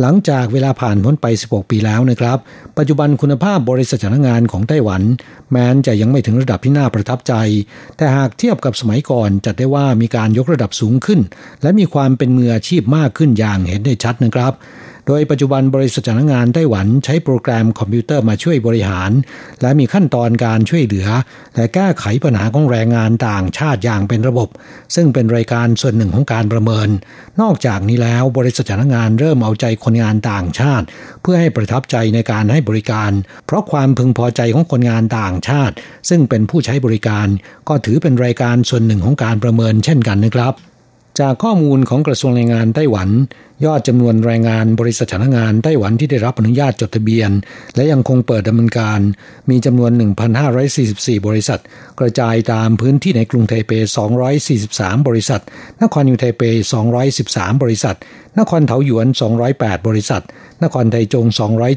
[0.00, 2.38] หลังจากเวลาผ่านพ้นไป 16 ปีแล้วนะครับ
[2.78, 5.02] ปัจจุบันคุณภาพบริษัทจ้างงานของไต้หวัน
[5.50, 7.34] แม้นจะยังไม่ถึงระดับที่น่าประทับใจ
[7.96, 11.20] แต่หากเทียบกับสมัยก่อนจัดได้ว่ามีการยกระดับสูงขึ้น
[11.62, 14.52] และมีความเป็นมืออาชีพมากขึ้นอย่างเห็นได้ชัดนะครับ
[15.08, 19.10] โดยปัจจุบันบริษัทจ้างงานไต้หวันใช้โปรแกรมคอมพิวเตอร์มาช่วยบริหาร
[19.62, 21.08] และมีขั้นตอนการช่วยเหลือ
[21.56, 24.48] และแก้ไขปัญหาของแรงงานต่างชาติอย่างเป็นระบบ
[24.94, 26.88] ซึ่งเป็นรายการส่วนหนึ่งของการประเมิน
[27.40, 30.86] นอกจากนี้แล้วบริษัทจ้างงานเริ่มเอาใจคนงานต่างชาติ
[31.22, 33.10] เพื่อให้ประทับใจในการให้บริการ
[33.46, 35.74] เพราะความพึงพอใจของคนงานต่างชาติ
[36.08, 37.26] ซึ่งเป็นผู้ใช้บริการ
[37.68, 40.54] ก็ถือเป็นรายการส่วนหนึ่งของการประเมินเช่นกันนะครับ
[41.20, 43.08] จากข้อมูลของกระทรวงแรงงานไต้หวัน
[43.64, 47.30] ยอดจำนวนแรงงานบริษัทจ้างงานไต้หวันที่ได้รับอนุญาตจดทะเบียน
[47.76, 49.00] และยังคงเปิดดำเนินการ
[49.50, 49.90] มีจำนวน
[50.58, 51.60] 1,544 บริษัท
[52.00, 53.72] กระจายตามพื้นที่ในกรุงไทเป
[54.40, 55.42] 243 บริษัท
[55.82, 56.42] นครนิวไทเป
[57.02, 57.96] 213 บริษัท
[58.38, 59.06] นครเทาหยวน
[59.46, 60.22] 208 บริษัท
[60.62, 61.26] นครไทจง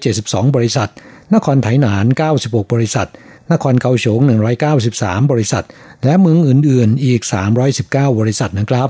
[0.02, 0.90] 272 บริษัท
[1.34, 2.06] นครไถหนาน
[2.40, 3.10] 96 บริษัท
[3.52, 4.20] นครเกาฉง
[4.76, 5.66] 193 บริษัท
[6.06, 7.22] และเมืองอื่น ๆ อีก
[7.72, 8.90] 319 บริษัทนะครับ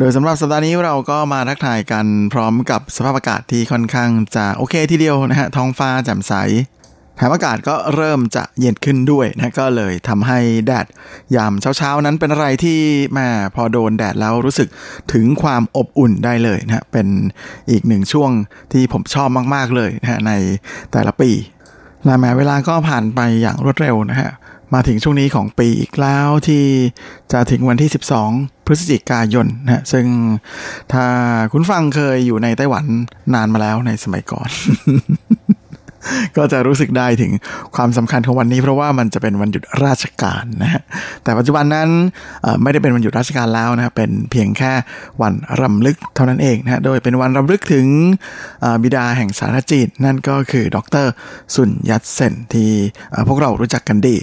[0.00, 6.32] โดยสำหรับสัปดาห์นี้เราก็มาทักทายกันพร้อมกับสภาพอากาศที่ค่อนข้างจะโอเคทีเดียวนะฮะท้องฟ้าแจ่มใส
[7.16, 10.86] แถมอากาศก็เริ่มจะเย็นขึ้นด้วยนะก็เลยทำให้แดด
[11.36, 12.78] ยามเช้าๆนั้นเป็นอะไรที่
[13.14, 14.68] แม่พอโดนแดดแล้วรู้สึก
[15.12, 17.08] ถึงความอบอุ่นได้เลยนะเป็น
[17.70, 18.30] อีกหนึ่งช่วง
[18.72, 20.32] ที่ผมชอบมากๆเลยนะใน
[20.92, 21.30] แต่ละปี
[22.04, 24.30] และแม้เวลาก็ผ่านไปอย่างรวดเร็วนะฮะ
[24.74, 26.64] มาถึงช่วงนี้ของปีอีกแล้วที่
[27.32, 27.90] จะถึงวันที่
[28.28, 30.06] 12 พฤศจิกายนนะซึ่ง
[30.92, 31.06] ถ้า
[31.52, 32.84] คุณฟังเคยอยู่ในไต้หวัน
[33.34, 34.48] นานมาแล้วในสมัยก่อน
[36.36, 37.32] ก็จะรู้สึกได้ถึง
[37.76, 40.82] ความสำคัญของวันนี้เพราะว่ามันจะเป็นวันหยุดราชการนะฮะ
[41.22, 41.88] แต่ปัจจุบันนั้น
[42.62, 44.72] ไม่ได้เป็นวันหยุดราชการแล้วนะเป็นเพียงแค่
[45.22, 47.86] วันรำลึกเท่านั้นเองนะโดยเป็นวันรำลึกถึง
[48.82, 51.06] บิดาแห่งสารจีนนั่นก็คือดร
[51.54, 52.70] สุนยัตเซนที่
[53.28, 54.16] พวกเรารู้จักกันดี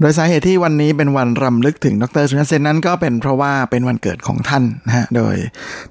[0.00, 5.36] โดยสาเหตุที่วันนี้เป็นวันรำลึกถึงดรสุนันเซนนั้นก็เป็นเพราะว่าเป็นวันเกิดของท่านนะฮะ โดย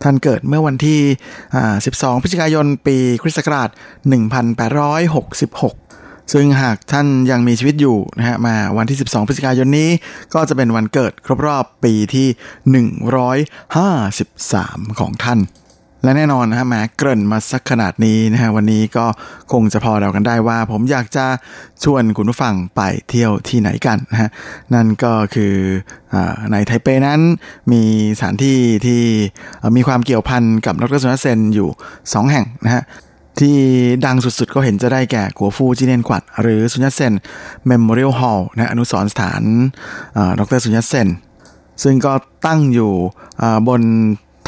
[0.04, 1.00] ท่านเกิดเมื่อวันที่
[1.62, 3.80] 12 พฤศจิกายน ปีคริสต์ศักราช 1866
[6.34, 9.90] ซึ่งหากท่านยังมีชีวิตอยู่นะฮะ มาวันที่ 12 พฤศจิกายนนี้
[10.34, 12.28] ก็จะเป็นวันเกิดครบรอบปีที่
[13.74, 15.40] 153 ของท่าน
[16.04, 19.06] และแน่นอนนะฮะแม้เกริ่นมาสักขนาดนี้นะฮะวันนี้ก็
[19.52, 21.26] คงจะพอเดากันได้ว่า ผมอยากจะ
[21.84, 24.30] ชวนคุณผู้ฟังไปเที่ยวที่ไหนกันนะฮะ
[24.74, 25.54] นั่นก็คือ
[26.14, 26.16] อ
[26.52, 27.20] ในไทเปนั้น
[27.72, 27.82] มี
[28.18, 29.02] สถานที่ที่
[29.76, 32.84] มีความเกี่ยวพันกับดร.ซุนยัตเซนอยู่ 2 แห่งนะฮะ
[33.40, 33.56] ที่
[34.06, 37.14] ดังสุดๆ ก็เห็นจะได้แก่國父紀念館 หรือซุนยัตเซน
[37.66, 39.42] Memorial Hall นะอนุสรณ์สถาน
[40.40, 41.08] ดร.ซุนยัตเซน
[41.84, 42.14] ซึ่งก็
[42.46, 42.92] ตั้งอยู่
[43.68, 43.82] บน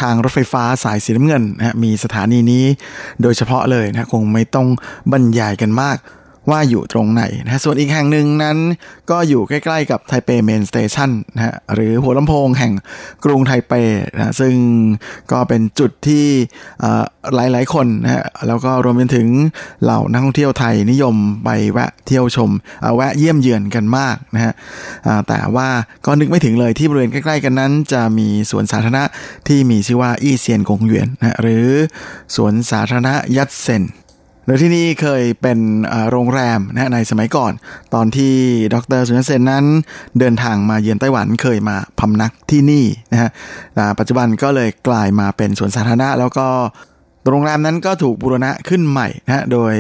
[0.02, 2.66] ทางรถไฟฟ้าสายสีน้ำเงินนะมีสถานีนี้
[3.22, 4.68] โดยเฉพาะเลยนะคงไม่ต้อง
[5.12, 5.98] บรรยายกันมาก
[6.50, 8.58] ว่าอยู่ตรงไหนนะส่วนอีกแห่งหนึ่งนั้น
[9.12, 12.74] ก็อยู่ใกล้ๆกับไทเป Main Station นะฮะหรือหัวลำโพงแห่ง
[13.26, 13.74] กรุงไทเป
[14.16, 14.56] นะซึ่ง
[15.32, 16.26] ก็เป็นจุดที่
[17.36, 19.28] หลายๆคนนะฮะแล้วก็รวมไปถึง
[19.84, 22.52] เหล่านักท่องเที่ยวไทยนิยมไปแวะเที่ยวชม
[22.96, 24.54] แวะเยี่ยมเยือนกันมากนะฮะ
[25.28, 25.68] แต่ว่า
[26.06, 29.04] ก็นึกไม่ถึงเลยที่บริเวณใกล้ๆกันนั้น จะมีสวนสาธารณะ
[29.48, 31.68] ที่มีชื่อว่าอี้เซียนกงเหวียนนะหรือ
[32.36, 33.84] สวนสาธารณะยัดเซน
[34.46, 35.60] โดยที่นี่เคยเป็น
[36.12, 37.52] โรงแรมนะในสมัยก่อน
[37.93, 38.34] ตอนที่
[38.74, 39.66] ดรสุนัเซนนั้น
[40.20, 43.30] เดินทางมาเยือนไต้หวันเคยมาพำนักที่นี่นะฮะ
[44.00, 46.48] ปัจจุบันก็เลยกลายมาเป็นสวนสาธารณะแล้วก็
[47.30, 49.76] โรงแรมนั้นก็ถูกบูรณะขึ้นใหม่นะโดย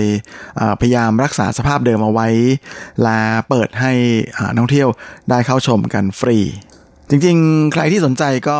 [0.81, 2.27] พยายามรักษาสภาพเดิมเอาไว้
[3.03, 3.91] และเปิดให้
[4.53, 4.89] นักท่องเที่ยว
[5.29, 6.37] ได้เข้าชมกันฟรี
[7.09, 8.57] จริงๆ ใครที่สนใจก็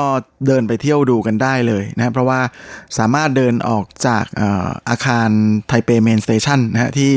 [0.48, 2.40] เดินไปเที่ยวดูกันได้เลยนะเพราะว่า
[2.98, 4.26] สามารถเดินออกจาก
[4.90, 5.30] อาคาร
[5.68, 7.14] ไทเป Main Station นะฮะที่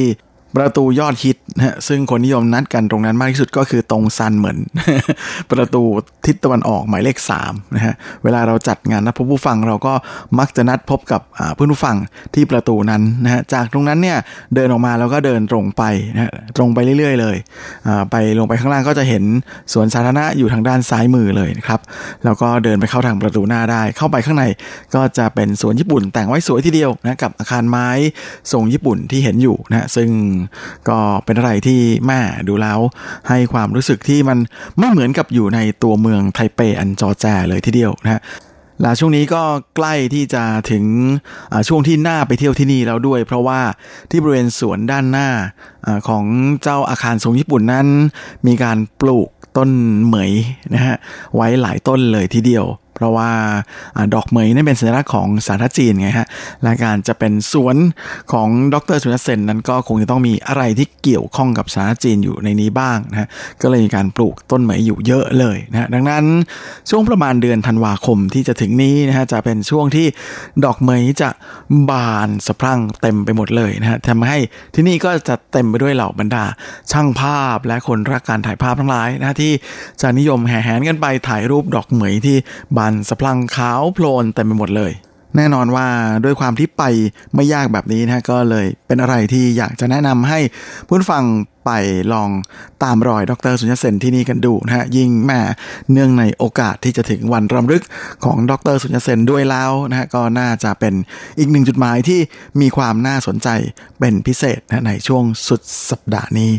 [0.59, 4.59] ประตูยอดฮิตนะซึ่งคนนิยมนัดกันตรงนั้นมากที่สุดก็คือตรง三門
[5.51, 5.83] ประตู
[6.27, 7.95] ทิศตะวันออกหมายเลข3นะฮะ
[8.25, 9.95] เวลาเราจัดงานนัดพบผู้ฟังเราก็
[10.39, 11.21] มักจะนัดพบกับ
[11.55, 11.97] เพื่อนผู้ฟัง
[12.35, 14.19] ที่ประตูนั้นนะฮะจากตรงนั้นเนี่ย
[14.55, 15.83] เดินออกมาแล้วก็เดินตรงไป
[16.15, 17.37] นะตรงไปเรื่อย ๆ เลย
[18.11, 19.25] ไปลงไปข้างล่างก็จะเห็น
[19.73, 21.81] สวนสาธารณะอยู่ทางด้านซ้ายมือเลยนะครับ
[22.25, 24.45] แล้วก็เดินไปเข้าทางประตูหน้าได้ เข้าไปข้างใน
[24.95, 27.89] ก็จะเป็นสวนญี่ปุ่นแต่งไว้สวยทีเดียวนะกับอาคารไม้
[28.53, 30.09] ทรงญี่ปุ่นที่เห็นอยู่นะซึ่ง
[30.89, 32.79] ก็เป็นอะไรที่แม่ดูแล้ว
[33.29, 34.39] ให้ความรู้สึกที่มัน
[34.79, 38.23] ไม่เหมือนกับอยู่ในตัวเมืองไทเปอันจอแจเลยทีเดียวนะฮะ
[38.83, 39.43] และช่วงนี้ก็
[39.77, 40.85] ใกล้ที่จะถึง
[41.69, 43.61] ช่วงที่น่าไปเที่ยวที่นี่แล้วด้วย เพราะว่า
[44.11, 45.29] ที่บริเวณสวนด้านหน้า
[45.87, 46.25] อของ
[46.63, 47.87] เจ้าอาคารทรงญี่ปุ่นนั้น
[48.47, 49.71] มีการปลูกต้น
[50.05, 50.33] เหมย
[50.75, 50.97] นะฮะ
[51.35, 52.65] ไว้หลายต้นเลยทีเดียว
[52.99, 53.31] เพราะว่า
[54.15, 56.29] ดอกเหมยนั่นเป็นสัญลักษณ์ของสาธารณจีนไงฮะ
[56.63, 57.77] และการจะเป็นสวน
[58.33, 63.29] ของดรสุนัเซนนั้นก็คงจะต้องมีอะไรที่เกี่ยวข้องกับสาธารณจีนอยู่ในนี้บ้างนะฮะ
[63.63, 66.25] ก็เลยมีการปลูกต้นเหมยอยู่เยอะเลยนะดังนั้น
[66.91, 70.07] ช่วงประมาณเดือนธันวาคมที่จะถึงนี้นะฮะจะเป็นช่วงที่
[70.65, 71.29] ดอกเหมยจะ
[71.91, 74.39] บานสะพรั่งเต็มไปหมดเลยนะฮะทำให้
[74.75, 76.45] ที่นี่ก็จะเต็มไปด้วยเหล่าบรรดา
[76.93, 79.53] ช่างภาพและคนรักการถ่ายภาพทั้งหลายนะที่
[80.01, 82.37] จะนิยมแห่แหนกันไปถ่ายรูปดอกเหมยที่
[82.77, 84.93] บานสะพังขาวโพลนเต็มไปหมดเลย
[85.37, 85.87] แน่นอนว่า
[86.25, 86.83] ด้วยความที่ไป
[87.35, 90.41] ไม่ยากแบบนี้นะก็เลยเป็นอะไรที่อยากจะแนะนำให้
[90.87, 91.25] ผู้ฟัง
[91.67, 91.71] ไป
[92.13, 92.31] ลอง
[92.83, 95.41] ตามรอยดรสุญญเซนที่นี่กันดูนะฮะยิ่งแม่
[95.93, 97.83] เนื่องในโอกาสที่จะถึงวันรำลึก
[98.25, 100.95] ของดรสุญญเซนด้วยแล้วนะฮะก็น่าจะเป็น
[101.39, 102.21] อีกหนึ่งจุดหมายที่
[102.61, 103.49] มีความน่าสนใจ
[104.01, 105.61] เป็นพิเศษนะในช่วงสุด
[105.91, 106.53] สัปดาห์นี้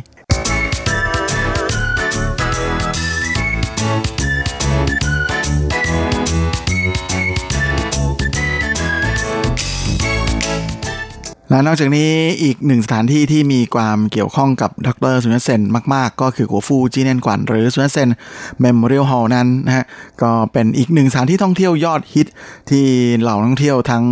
[11.49, 12.09] และนอกจากนี้
[12.43, 15.61] อีกหนึ่งสถานที่ที่มีความเกี่ยวข้องกับดร.ซุนยัตเซน
[15.93, 18.09] มาก ๆ ก็คือ國父紀念館หรือซุนยัตเซน
[18.59, 19.85] Memorial Hall นั้นนะฮะ
[20.21, 22.27] ก็เป็นอีกหนึ่งสถานที่ท่องเที่ยวยอดฮิต
[22.69, 22.85] ที่
[23.19, 24.03] เหล่านักท่องเที่ยวทั้ง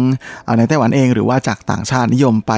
[0.57, 2.53] ในไต้หวันเองหรือว่าจากต่างชาตินิยมไป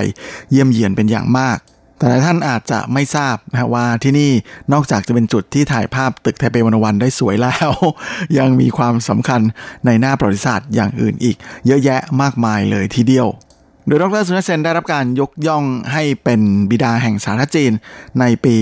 [0.52, 1.58] เยี่ยมเยียนเป็นอย่างมาก
[1.98, 4.32] แต่หลายท่านอาจจะไม่ทราบนะว่าที่นี่
[4.74, 7.72] นอกจากจะเป็นจุดที่ถ่ายภาพตึกไทเป One O One ได้สวยแล้ว
[8.38, 9.42] ยังมีความสำคัญ
[9.86, 11.36] ในหน้าประวัติศาสตร์อย่างอื่นอีก
[11.68, 13.30] เยอะแยะมากมายเลยทีเดียว
[13.90, 15.64] โดยดรสุนเซนได้รับการยกย่อง
[15.94, 17.72] ให้เป็นบิดาแห่งสาธารณจีน
[18.20, 18.56] ในปี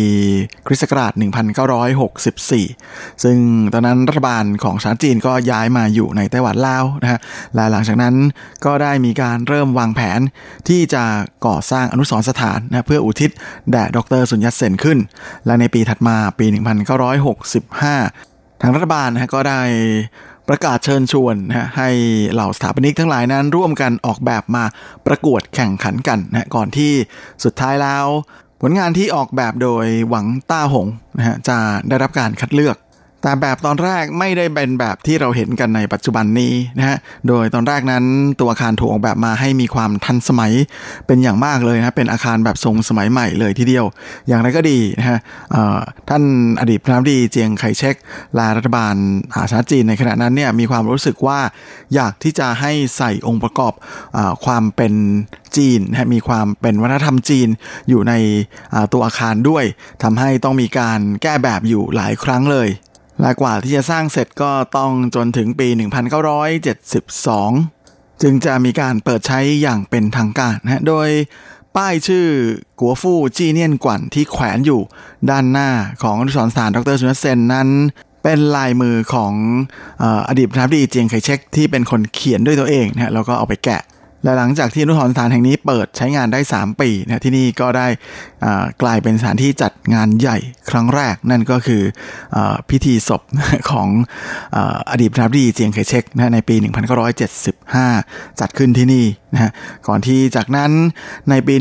[0.67, 1.13] คริสต์ศักราช
[2.37, 3.37] 1964 ซึ่ง
[3.73, 7.19] ตอนนั้นรัฐบาลของสาธารณจีนก็ย้ายมาอยู่ในไต้หวันแล้วนะฮะ
[7.55, 8.15] และหลังจากนั้น
[8.65, 10.19] ก็ได้มีการเริ่มวางแผน
[10.67, 11.03] ที่จะ
[11.45, 13.31] ก่อสร้างอนุสรณ์สถานนะเพื่ออุทิศ
[13.71, 14.97] แด่ดรสุนยัตเซนขึ้น
[15.45, 16.45] และในปีถัดมาปี
[17.13, 19.61] 1965 ทางรัฐบาลนะก็ได้
[20.49, 21.89] ประกาศเชิญชวนนะให้
[22.33, 24.63] เหล่าสถาปนิกทั้งหลายนั้นร่วมกันออกแบบมา
[25.07, 26.91] ประกวดแข่งขันกันนะก่อนที่
[27.43, 28.05] สุดท้ายแล้ว
[28.61, 30.87] ผลงานที่ออกแบบโดยหวังต้าหง
[31.17, 32.77] นะฮะจะได้รับการคัดเลือก
[33.21, 36.97] แต่แบบตอนแรกไม่ได้เป็นแบบที่เราเห็นกันในปัจจุบันนี้นะฮะ
[37.27, 38.03] โดยตอนแรกนั้น
[38.39, 40.53] ตัวอาคารถูกออกแบบมาให้มีความทันสมัย
[41.07, 43.85] เป็นอย่างมากเลยนะเป็นอาคารแบบทรงสมัยใหม่เลยทีเดียว
[44.27, 45.19] อย่างไรก็ดีนะฮะ
[46.09, 46.23] ท่าน
[46.59, 47.95] อดีตพระดีเจียงไคเชก
[48.37, 48.95] ลารัฐบาล
[49.35, 51.39] อาชาจีนในขณะนั้นเนี่ยมีความรู้สึกว่า
[51.95, 53.73] อยากที่จะให้ใส่องค์ประกอบ
[54.17, 54.93] อความเป็น
[55.57, 57.47] จีนนะมีความเป็นวัฒนธรรมจีน
[57.89, 58.13] อยู่ใน
[58.93, 59.63] ตัวอาคารด้วย
[60.03, 62.69] ทำให้ต้องมีการแก้แบบอยู่หลายครั้งเลย
[63.21, 65.67] และกว่าที่จะสร้างเสร็จก็ต้องจนถึงปี
[66.95, 71.09] 1972 จึงจะมีการเปิดใช้อย่างเป็นทางการนะโดย
[71.75, 72.25] ป้ายชื่อ
[72.79, 74.81] กัวฟู่จีเนียนกวันที่แขวนอยู่
[75.29, 75.69] ด้านหน้า
[76.01, 77.67] ของอนุสรณ์สถานดรสุนทรเซนนั้น
[78.23, 79.33] เป็นลายมือของ
[80.27, 83.81] อดีตประธานาธิบดีเจียงไคเชกที่เป็นคนเขียนด้วยตัวเองนะแล้วก็เอาไปแกะ
[84.23, 87.87] และหลังจากที่อนุสรณ์สถานแห่งนี้เปิดใช้งานได้ 3 ปีนะที่นี่ก็ได้
[88.81, 90.37] กลายเป็นสถานที่จัดงานใหญ่
[90.69, 91.81] ครั้งแรก นั่นก็คือ
[92.35, 92.37] อ
[92.69, 93.21] พิธีศพ
[93.71, 93.87] ของ
[94.91, 99.51] อดีตประธานาธิบดีเจียงไคเชกนะในปี 1975 จัดขึ้นที่นี่นะ
[99.87, 100.71] ก่อนที่จากนั้น
[101.29, 101.53] ในปี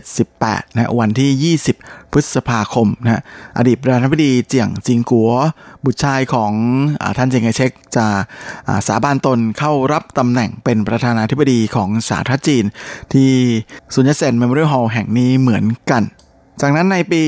[0.00, 3.22] 1978นะวันที่ 20 พฤษภาคมนะ
[3.58, 5.30] อดีตประธานาธิบดีเจียงจิงกัว
[5.84, 6.52] บุตรชายของ
[7.02, 8.06] อท่านเจียงไคเชกจะ
[8.86, 12.64] สาบานตนเข้ารับตำแหน่งเป็นประธานาธิบดีของสาธารณรัฐจีน
[13.12, 13.30] ที่
[13.94, 16.02] ซุนยัตเซน Memorial Hall แห่งนี้เหมือนกัน
[16.60, 17.20] จากนั้นในปี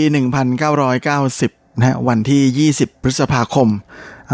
[0.83, 3.69] 1990นะวันที่ 20 พฤษภาคม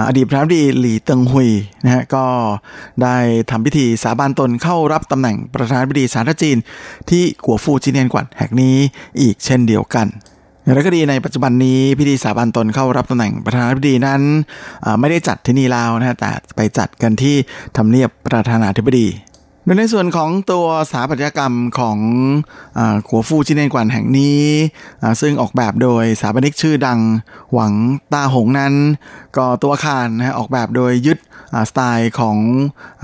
[0.09, 1.51] อดีตประธานาธิบดีหลี่เติงหุย
[1.85, 2.25] นะฮะก็
[3.03, 3.17] ได้
[3.51, 6.57] ทำพิธีสาบานตนเข้ารับตำแหน่งประธานาธิบดีสาธารณจีน
[7.11, 8.77] ที่กัวฟูจีเนียนกวัดแห่งนี้
[9.21, 10.07] อีกเช่นเดียวกัน
[10.63, 14.23] อย่างไรก็ดีในปัจจุบันนี้พิธีสาบานตนเข้ารับตำแหน่งประธานาธิบดีนั้น
[15.01, 17.37] ไม่ได้จัดที่นี่แล้วนะฮะแต่ไปจัดกันที่
[17.77, 19.07] ทำเนียบประธานาธิบดี
[19.69, 21.99] โดยในส่วนของตัวสถาปัตยกรรมของ
[23.09, 24.43] ขัวฟูจินเนนกวันแห่งนี้
[25.21, 27.01] ซึ่งออกแบบโดยสถาปนิกชื่อดัง
[27.53, 27.73] หวัง
[28.13, 28.75] ตาหงนั้น
[29.37, 31.19] ก็ตัวอาคารนะออกแบบโดยยึด
[31.71, 32.37] สไตล์ของ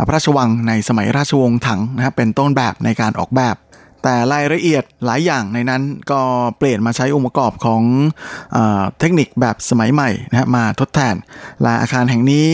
[0.06, 3.56] พระราชวังในสมัยราชวงศ์ถังนะครับเป็นต้นแบบในการออกแบบ
[4.02, 6.20] แต่รายละเอียดหลายอย่างในนั้นก็
[6.58, 7.82] เปลี่ยนมาใช้องค์ประกอบของ
[8.52, 8.58] เอ
[8.98, 11.16] เทคนิคแบบสมัยใหม่นะมาทดแทน
[11.62, 12.46] และอาคารแห่งนี้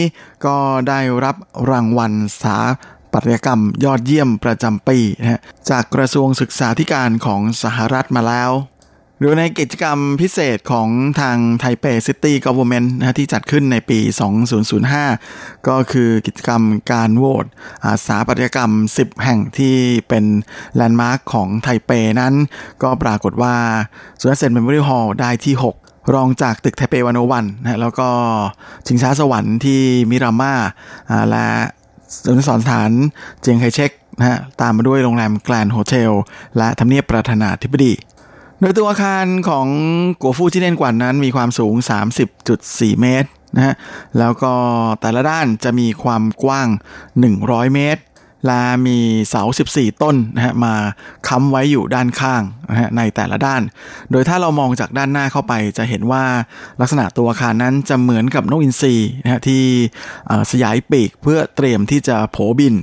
[0.47, 0.57] ก็
[0.89, 1.37] ได้รับ
[1.71, 2.57] รางวัลสา
[3.19, 5.41] ปัตยกรรมยอดเยี่ยมประจำปีนะฮะ
[5.71, 8.51] จากกระทรวงศึกษาธิการของสหรัฐมาแล้ว
[9.19, 10.89] หรือในกิจกรรมพิเศษของ
[11.21, 13.99] ทางไทเปซิตี้กอ v e r n เมนต์นะที่จัดขึ้นในปี
[14.83, 16.63] 2005 ก็คือกิจกรรม
[16.93, 17.47] การโหวต
[17.85, 19.77] สถาปัตยกรรม 10 แห่งที่
[20.09, 20.25] เป็น
[20.75, 21.91] landmark ของไทเป
[22.21, 22.35] นั้น
[22.83, 23.57] ก็ปรากฏว่า
[24.21, 28.09] ซุนยัตเซน Memorial Hall ได้ที่ 6รองจากตึกไทเป One O One นะแล้วก็
[28.87, 29.81] ชิงช้าสวรรค์ที่
[30.11, 30.55] Miramar
[31.31, 31.47] และ
[32.25, 32.91] อนุสรณ์สถาน
[33.41, 36.13] เจียงไคเชกนะฮะตามมาด้วยโรงแรม Grand Hotel
[36.57, 37.93] และทำเนียบประธานาธิบดี
[38.61, 39.67] โดยตัวอาคารของ
[40.23, 41.75] กัวฟูที่เล่นกว่านั้นมีความสูง
[42.39, 43.75] 30.4 เมตรนะฮะ
[44.19, 44.53] แล้วก็
[45.01, 46.69] แต่ละด้านจะมีความกว้าง
[47.21, 48.03] 100 เมตร
[48.47, 50.75] และมีเสา 14 ต้นนะฮะมา
[51.29, 53.63] ค้ำไว้อยู่ด้านข้างนะฮะในแต่ละด้าน
[54.11, 56.25] โดยถ้าเรามองจากด้านหน้าเข้าไปจะเห็นว่า
[56.81, 59.63] ลักษณะตัวอาคารนั้นจะเหมือนกับนกอินทรีนะฮะที่
[60.51, 62.75] สยายปีกเพื่อเตรียมที่จะโผบิน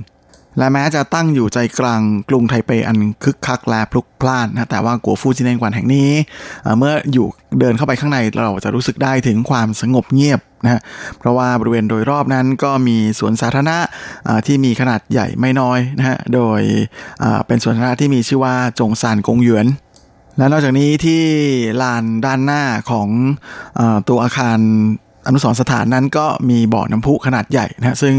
[0.58, 6.10] และแม้จะตั้งอยู่ใจกลางกรุงไทเปอันคึกคักและพลุกพล่านนะแต่ว่ากัวฟูจิเนกวนแห่งนี้
[6.78, 7.26] เมื่ออยู่
[7.60, 10.80] เดินเข้าไปข้างในเราจะรู้สึกได้ถึงความสงบเงียบนะฮะ
[11.18, 13.78] เพราะว่าบริเวณโดยรอบนั้นก็มีสวนสาธารณะ
[14.46, 16.60] ที่มีขนาดใหญ่ไม่น้อยนะฮะโดย
[17.46, 19.66] เป็นสวนสาธารณะที่มีชื่อว่าจงซานกงหยวน
[20.38, 21.22] และนอกจากนี้ที่
[21.82, 23.08] ลานด้านหน้าของ
[23.78, 24.58] อตัวอาคาร
[25.26, 28.14] อนุสรสถานนั้นก็มีบ่อน้ำพุขนาดใหญ่นะซึ่ง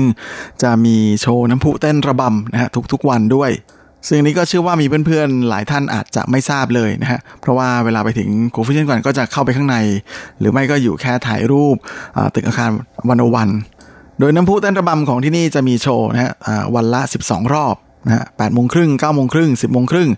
[0.64, 3.52] จะมีโชว์น้ำพุเต้นระบำนะฮะทุกๆวันด้วย
[4.08, 9.78] ซึ่งนี้ก็เชื่อว่ามีเพื่อนๆ หลายท่านอาจจะไม่ทราบเลยนะฮะ เพราะว่าเวลาไปถึงโคฟิชเชนก่อนก็จะเข้าไปข้างใน
[10.40, 11.76] หรือไม่ก็อยู่แค่ถ่ายรูป
[12.36, 12.72] ตึกอาคาร
[13.10, 13.50] วันวัน
[14.20, 16.32] โดยน้ำพุเต้นระบำของที่นี่จะมีโชว์นะฮะ
[16.76, 20.10] วันละ 12 รอบนะฮะแปดโมงครึ่งเก้าโมงครึ่งสิบโมงครึ่ง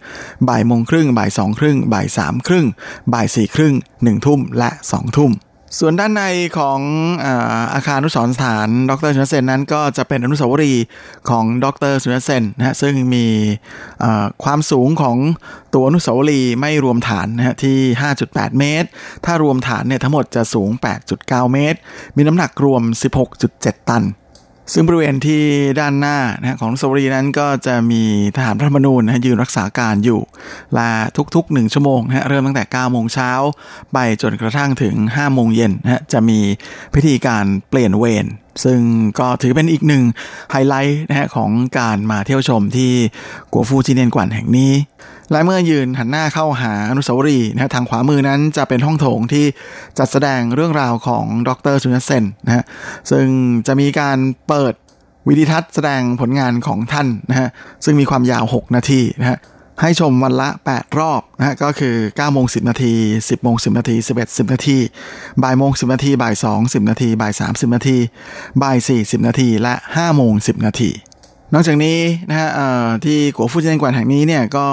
[0.49, 2.65] บ่ายโมงครึ่งบ่ายสองครึ่งบ่ายสามครึ่ง
[3.13, 3.73] บ่ายสี่ครึ่ง
[4.03, 5.31] หนึ่งทุ่มและสองทุ่ม
[5.78, 6.24] ส่วนด้านใน
[6.57, 6.80] ของ
[7.74, 10.86] อาคารอนุสรสถาน ดรสุนเซนนั้นก็จะเป็นอนุสาวรีย์
[11.30, 13.26] ของดรสุนเซนนะฮะซึ่งมี
[14.43, 15.17] ความสูงของ
[15.74, 17.78] ตัวอนุสาวรีย์ไม่รวมฐานนะฮะที่
[18.20, 18.88] 5.8 เมตร
[19.26, 20.70] ถ้ารวมฐานเนี่ยทั้งหมดจะสูง
[21.11, 21.80] 8.9 เมตร
[22.15, 22.82] มีน้ำหนักรวม
[23.36, 24.03] 16.7 ตัน
[24.74, 25.43] ซึ่งบริเวณที่
[25.80, 28.03] ด้านหน้านะของสวรีนั้นก็จะมี
[28.36, 30.22] ทหารพระมนูญนะยืนรักษาการอยู่
[30.78, 30.89] ละ
[31.36, 33.32] ทุกๆหนึ่งชั่วโมงนะเริ่มตั้งแต่ 9 โมงเช้า
[33.93, 36.39] ไปจนกระทั่งถึง 5 โมงเย็นนะจะมี
[36.93, 38.26] พิธีการเปลี่ยนเวร
[38.63, 38.80] ซึ่ง
[39.20, 40.03] ก็ถือเป็นอีกหนึ่ง
[40.51, 42.91] ไฮไลท์นะฮะของการมาเที่ยวชมที่
[43.53, 44.72] กัวฟูจีเนียนกวนแห่งนี้
[45.32, 49.45] และเมื่อยืนหันหน้าเข้าหาอนุสาวรีย์นะทางขวามือนั้นจะเป็นห้องโถงที่
[49.97, 52.63] จัดแสดงเรื่องราวของดรสุนเซนนะฮะ
[53.11, 53.25] ซึ่ง
[53.67, 54.17] จะมีการ
[54.47, 54.73] เปิด
[55.27, 57.49] วิดีทัศน์แสดงผลงานของท่านนะฮะ
[57.86, 59.39] ซึ่งมีความยาว 6 นาทีนะฮะ
[59.82, 64.77] ให้ชมวันละ 8 รอบนะฮะก็คือ9โมง10 นาที 10โมง10 นาที 11 10 นาที
[65.43, 67.97] บ่ายโมง10 นาทีบ่าย2 10 นาทีบ่าย3 10 นาที
[68.63, 70.89] บ่าย4 10 นาทีและ5โมง10 นาที
[71.53, 71.97] นอกจากนี้
[72.29, 72.49] นะฮะ
[73.05, 74.65] ที่กัวฟูเจียนกวนแห่งนี้เนี่ยก็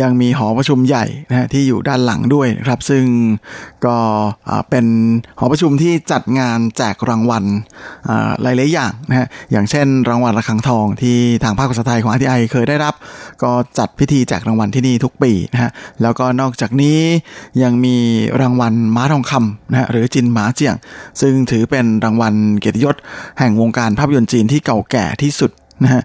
[0.00, 3.04] ยังมีหอประชุมใหญ่นะฮะที่อยู่ด้านหลังด้วยนะครับ ซึ่ง
[3.86, 3.96] ก็
[4.70, 4.86] เป็น
[5.38, 7.44] หอประชุมที่จัดงานแจกรางวัล
[8.42, 12.94] หลายๆอย่างนะฮะอย่างเช่น รางวัลระฆังทองที่ทางภาคภาษาไทยของ RTI เคยได้รับ
[13.42, 15.70] ก็จัดพิธีแจกรางวัลที่นี่ทุกปีนะฮะ
[16.02, 16.98] แล้วก็นอกจากนี้
[17.62, 17.96] ยังมี
[18.40, 20.76] รางวัลม้าทองคำนะฮะหรือจินหมาเจียง
[21.20, 22.96] ซึ่งถือเป็นรางวัลเกียรติยศ
[23.38, 25.52] แห่งวงการภาพยนตร์จีนที่เก่าแก่ที่สุด
[25.84, 26.02] นะฮะ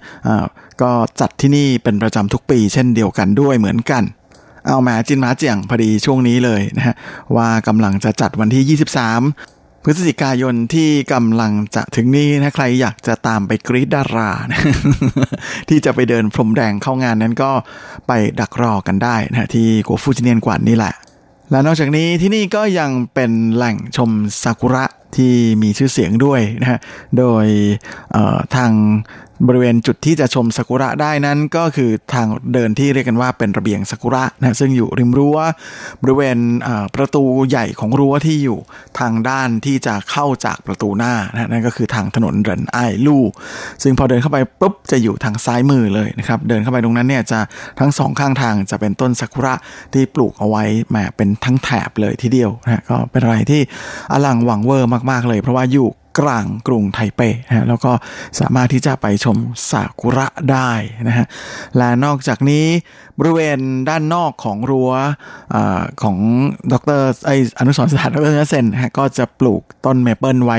[0.82, 4.04] ก็จัดที่นี่เป็นประจำทุกปีเช่นเดียวกันด้วยเหมือนกัน
[4.66, 6.96] เอาแมาจินมาเจียงพอดีช่วงนี้เลยนะฮะ
[7.36, 8.78] ว่ากำลังจะจัดวันที่
[9.40, 14.62] 23 พฤศจิกายนที่กำลังจะถึงนี้นะใครอยากจะตามไปกรีดดารานะ
[15.70, 17.52] ที่จะไปเดินพรมแดงเข้างานนั้นก็
[18.08, 20.94] ไปดักรอกันได้นะที่กัวฟูจิเนียนกวนนี่แหละ
[21.52, 24.12] และนอกจากนี้ที่นี่ก็ยังเป็นแหล่งชม
[24.44, 26.80] ซากุระที่มีชื่อเสียงด้วยนะฮะ
[27.18, 27.46] โดย
[28.56, 28.72] ทาง
[29.48, 35.38] บริเวณจุดที่จะชมซากุระได้นั้นก็คือทางเดินที่เรียกกันว่าเป็นระเบียงซากุระนะซึ่งอยู่ริมรั้ว
[36.02, 36.38] บริเวณ
[36.96, 38.60] ประตูใหญ่ของรั้วที่อยู่
[39.00, 43.24] ทางด้านที่จะเข้าจากประตูหน้านะนั่นก็คือทางถนนเรินไอลู่
[43.84, 47.40] ซึ่งพอเดินเข้าไปปุ๊บจะอยู่ทางซ้ายมือเลยนะครับเดินเข้าไปตรงนั้นเนี่ยจะ
[47.80, 49.54] ทั้งสองข้างทางจะเป็นต้นซากุระ
[49.94, 53.62] ที่ปลูกเอาไว้แหมเป็นทั้งแถบเลยทีเดียวนะก็เป็นอะไรที่
[54.12, 55.90] อลังหวังเวอร์มากๆเลย เพราะว่าอยู่
[56.20, 57.92] กลางกรุงไทเปนะแล้วก็
[58.40, 59.38] สามารถที่จะไปชม
[59.70, 60.72] ซากุระได้
[61.08, 61.26] นะฮะ
[61.78, 62.66] และนอกจากนี้
[63.20, 63.60] บริเวณ
[63.90, 64.92] ด้านนอกของรั้ว
[65.54, 66.18] ของ
[66.72, 70.58] ดรไออนุสรณ์สถานดร.เซนฮะก็จะปลูกต้นเมเปิลไว้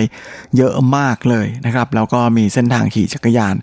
[0.57, 3.55] เยอะมากเลยนะครับ แล้วก็มีเส้นทางขี่จักรยาน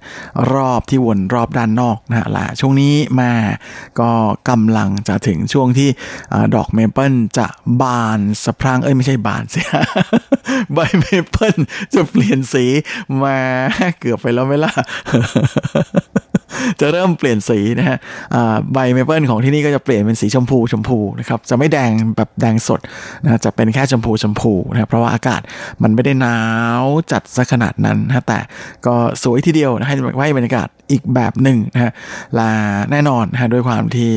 [0.54, 3.32] รอบที่วนรอบด้านนอกนะฮะและช่วงนี้มา
[4.00, 4.12] ก็
[4.50, 5.90] กำลังจะถึงช่วงที่
[6.56, 7.48] ดอกเมเปิลจะ
[7.82, 9.60] บานสะพรั่งเอ้ยไม่ใช่บานสิ
[10.74, 11.56] ใบเมเปิล
[11.94, 12.66] จะเปลี่ยนสี
[13.24, 13.38] มา
[14.00, 14.74] เกือบไปแล้วไหมล่ะ
[16.82, 17.98] จะเริ่มเปลี่ยนสีนะฮะ
[18.74, 22.80] ใบเมเปิลของที่นี่ก็จะเปลี่ยนเป็นสีชมพูชมพูนะครับ จะไม่แดงแบบแดงสด
[23.24, 25.42] นะจะเป็นแค่ชมพูชมพูนะเพราะว่าอากาศ
[25.84, 26.38] มันไม่ได้หนา
[26.82, 28.40] วจัดซะขนาดนั้นนะแต่
[28.86, 31.92] ก็สวยทีเดียวนะให้ให้บรรยากาศอีกแบบหนึ่งนะฮะ
[32.36, 32.50] และ
[32.92, 34.14] แน่นอนนะด้วยความที่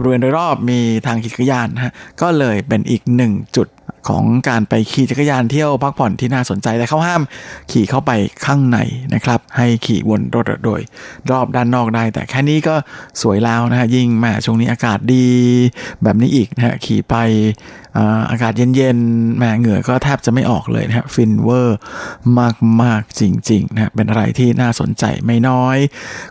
[0.00, 1.92] บริเวณโดยรอบมีทางขี่จักยานนะฮะ
[2.22, 3.68] ก็เลยเป็นอีกหนึ่งจุด
[4.08, 7.22] ของการไปขี่จักรยานเที่ยวพักผ่อนที่น่าสนใจแต่เขาห้าม
[7.70, 8.10] ขี่เข้าไป
[8.44, 8.78] ข้างใน
[9.14, 10.80] นะครับ ให้ขี่วนรถโดย
[11.30, 12.74] รอบด้านนอกได้ แต่แค่นี้ก็
[13.22, 15.26] สวยแล้วนะฮะยิ่งแม่ช่วงนี้อากาศดี
[16.02, 17.14] แบบนี้อีกนะฮะขี่ไป
[18.30, 21.78] อากาศเย็นๆแม่เหงื่อก็แทบจะไม่ออกเลยนะฮะฟินเวอร์
[22.82, 25.76] มากๆจริงๆนะฮะเป็นอะไรที่น่าสนใจไม่น้อย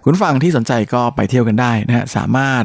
[0.04, 2.64] คุณฟังที่สนใจก็ไปเที่ยวกันได้นะฮะสามารถ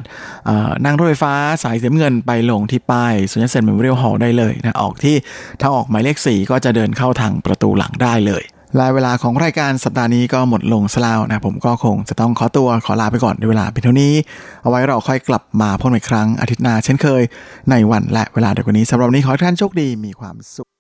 [0.85, 5.17] นั่งรถไฟฟ้าสายเสียเงินไปลงที่ป้ายสุญญเซนเมมโมเรียลฮอลล์ได้เลยนะออกที่
[5.61, 8.45] ถ้าออกหมายเลข 4 ก็จะเดินเข้าทางประตูหลังได้เลย
[8.81, 14.13] และเวลาของรายการสัปดาห์นี้ก็หมดลงแล้วนะผมก็คงจะต้องขอตัวขอลาไปก่อนในเวลาเป็นเท่านี้
[14.63, 17.23] เอาไว้เราค่อยกลับมาพบกันอีกครั้งอาทิตย์หน้าเช่นเคย
[17.71, 20.72] ในวันและเวลาเดียวกันนี้สำหรับวันนี้ขอให้ท่านโชคดีมีความสุข